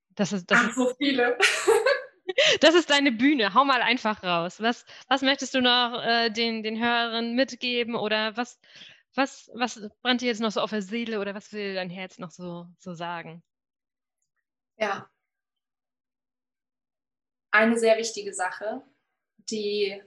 [0.09, 1.37] Das ist, das Ach, so viele.
[2.59, 3.53] das ist deine Bühne.
[3.53, 4.61] Hau mal einfach raus.
[4.61, 8.59] Was, was möchtest du noch äh, den, den Hörern mitgeben oder was,
[9.15, 12.19] was, was brennt dir jetzt noch so auf der Seele oder was will dein Herz
[12.19, 13.41] noch so, so sagen?
[14.77, 15.09] Ja.
[17.51, 18.83] Eine sehr wichtige Sache,
[19.37, 20.01] die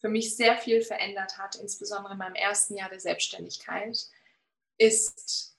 [0.00, 3.98] für mich sehr viel verändert hat, insbesondere in meinem ersten Jahr der Selbstständigkeit,
[4.76, 5.56] ist,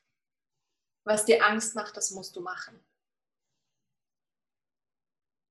[1.03, 2.83] was dir Angst macht, das musst du machen.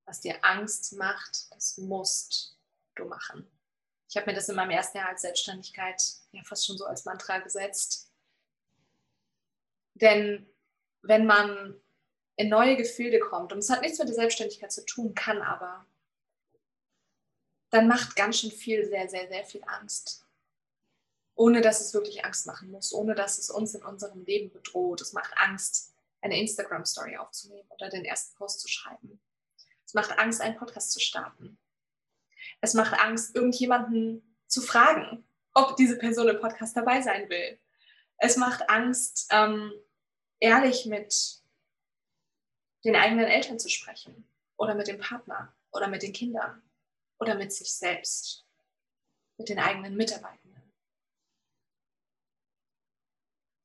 [0.05, 2.59] Was dir Angst macht, das musst
[2.95, 3.51] du machen.
[4.09, 6.01] Ich habe mir das in meinem ersten Jahr als Selbstständigkeit
[6.31, 8.12] ja fast schon so als Mantra gesetzt.
[9.95, 10.49] Denn
[11.03, 11.81] wenn man
[12.37, 15.87] in neue Gefilde kommt, und es hat nichts mit der Selbstständigkeit zu tun, kann aber,
[17.70, 20.24] dann macht ganz schön viel, sehr, sehr, sehr viel Angst.
[21.35, 25.01] Ohne dass es wirklich Angst machen muss, ohne dass es uns in unserem Leben bedroht.
[25.01, 29.20] Es macht Angst, eine Instagram-Story aufzunehmen oder den ersten Post zu schreiben.
[29.85, 31.59] Es macht Angst, einen Podcast zu starten.
[32.61, 37.59] Es macht Angst, irgendjemanden zu fragen, ob diese Person im Podcast dabei sein will.
[38.18, 39.72] Es macht Angst, ähm,
[40.39, 41.43] ehrlich mit
[42.85, 46.62] den eigenen Eltern zu sprechen oder mit dem Partner oder mit den Kindern
[47.18, 48.47] oder mit sich selbst,
[49.39, 50.62] mit den eigenen Mitarbeitenden.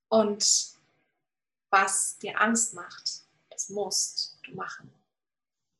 [0.09, 0.73] Und
[1.69, 4.91] was dir Angst macht, das musst du machen.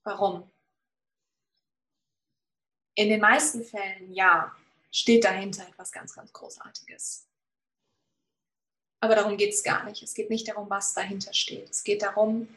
[0.03, 0.51] Warum?
[2.95, 4.55] In den meisten Fällen ja,
[4.91, 7.27] steht dahinter etwas ganz, ganz Großartiges.
[9.01, 10.03] Aber darum geht es gar nicht.
[10.03, 11.69] Es geht nicht darum, was dahinter steht.
[11.69, 12.53] Es geht darum,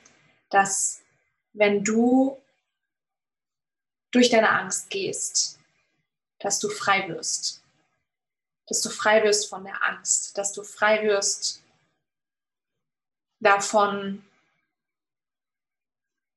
[0.52, 1.02] dass
[1.52, 2.40] wenn du
[4.10, 5.58] durch deine Angst gehst,
[6.38, 7.62] dass du frei wirst.
[8.66, 10.36] Dass du frei wirst von der Angst.
[10.36, 11.62] Dass du frei wirst
[13.40, 14.24] davon,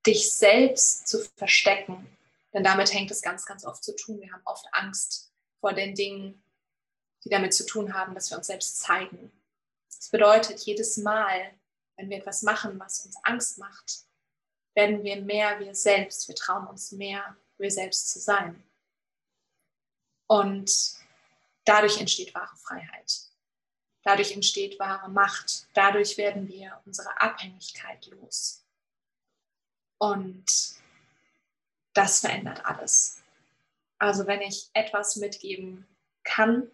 [0.05, 2.15] dich selbst zu verstecken
[2.55, 4.21] denn damit hängt es ganz, ganz oft zu tun.
[4.21, 6.41] Wir haben oft Angst vor den Dingen,
[7.25, 9.29] die damit zu tun haben, dass wir uns selbst zeigen.
[9.93, 11.51] Das bedeutet, jedes Mal,
[11.97, 14.05] wenn wir etwas machen, was uns Angst macht,
[14.75, 16.27] werden wir mehr wir selbst.
[16.27, 18.63] Wir trauen uns mehr, wir selbst zu sein.
[20.27, 20.95] Und
[21.63, 23.21] dadurch entsteht wahre Freiheit.
[24.03, 25.67] Dadurch entsteht wahre Macht.
[25.73, 28.63] Dadurch werden wir unsere Abhängigkeit los.
[29.97, 30.45] Und
[31.93, 33.23] das verändert alles.
[33.97, 35.87] Also wenn ich etwas mitgeben
[36.23, 36.69] kann,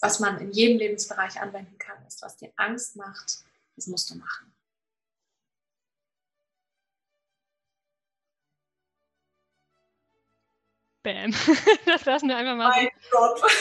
[0.00, 3.44] was man in jedem Lebensbereich anwenden kann, ist, was dir Angst macht,
[3.78, 4.52] das musst du machen.
[11.04, 11.32] Bam.
[11.86, 12.70] Das lassen wir einfach mal.
[12.70, 13.16] Mein so.
[13.16, 13.42] Gott.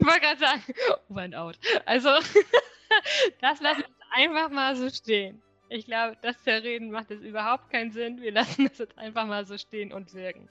[0.00, 0.64] Ich wollte gerade sagen,
[1.08, 1.58] oh and out.
[1.84, 2.08] Also,
[3.40, 5.40] das lassen wir einfach mal so stehen.
[5.68, 8.20] Ich glaube, das Zerreden macht es überhaupt keinen Sinn.
[8.20, 10.48] Wir lassen es jetzt einfach mal so stehen und wirken.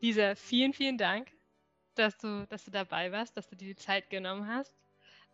[0.00, 1.30] Lisa, vielen, vielen Dank,
[1.94, 4.74] dass du, dass du dabei warst, dass du dir die Zeit genommen hast,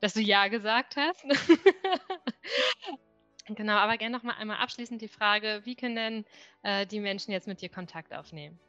[0.02, 1.24] dass du Ja gesagt hast.
[3.48, 6.24] genau, aber gerne noch mal einmal abschließend die Frage, wie können denn
[6.62, 8.60] äh, die Menschen jetzt mit dir Kontakt aufnehmen?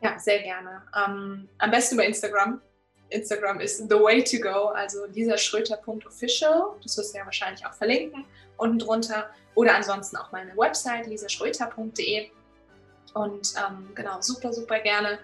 [0.00, 0.82] Ja, sehr gerne.
[0.94, 2.62] Um, am besten über Instagram.
[3.10, 6.76] Instagram ist the way to go, also lisaschröter.official.
[6.82, 8.24] Das wirst du ja wahrscheinlich auch verlinken
[8.58, 9.30] unten drunter.
[9.54, 12.30] Oder ansonsten auch meine Website lisaschröter.de.
[13.14, 15.18] Und ähm, genau, super, super gerne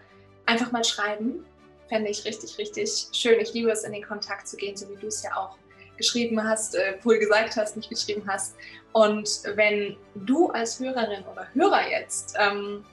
[0.46, 1.44] einfach mal schreiben.
[1.88, 3.38] Fände ich richtig, richtig schön.
[3.40, 5.56] Ich liebe es, in den Kontakt zu gehen, so wie du es ja auch
[5.96, 8.56] geschrieben hast, äh, wohl gesagt hast, nicht geschrieben hast.
[8.92, 12.84] Und wenn du als Hörerin oder Hörer jetzt ähm,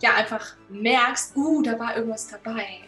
[0.00, 2.80] ja einfach merkst, uh, da war irgendwas dabei.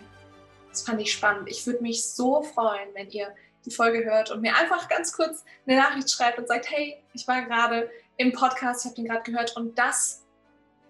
[0.71, 1.49] Das fand ich spannend.
[1.49, 5.45] Ich würde mich so freuen, wenn ihr die Folge hört und mir einfach ganz kurz
[5.67, 9.23] eine Nachricht schreibt und sagt, hey, ich war gerade im Podcast, ich habe den gerade
[9.23, 10.25] gehört und das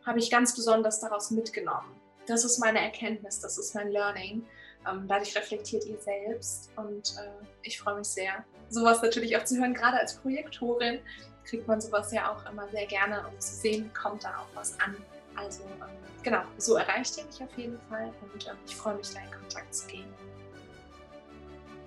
[0.07, 2.02] habe ich ganz besonders daraus mitgenommen.
[2.27, 4.45] Das ist meine Erkenntnis, das ist mein Learning.
[4.89, 9.59] Ähm, dadurch reflektiert ihr selbst und äh, ich freue mich sehr, sowas natürlich auch zu
[9.59, 9.75] hören.
[9.75, 11.01] Gerade als Projektorin
[11.45, 14.79] kriegt man sowas ja auch immer sehr gerne und zu sehen, kommt da auch was
[14.81, 14.97] an.
[15.37, 15.89] Also ähm,
[16.23, 19.31] genau, so erreicht ihr mich auf jeden Fall und ähm, ich freue mich, da in
[19.31, 20.13] Kontakt zu gehen.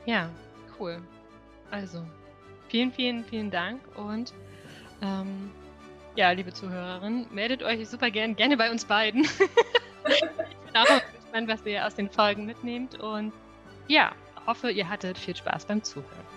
[0.06, 0.30] Ja,
[0.80, 1.02] cool.
[1.72, 2.04] Also,
[2.70, 4.34] vielen, vielen, vielen Dank und
[5.02, 5.52] ähm,
[6.16, 9.28] ja, liebe Zuhörerinnen, meldet euch super gern, gerne bei uns beiden.
[10.08, 13.34] ich bin auch gespannt, was ihr aus den Folgen mitnehmt und
[13.88, 14.12] ja,
[14.46, 16.35] hoffe, ihr hattet viel Spaß beim Zuhören.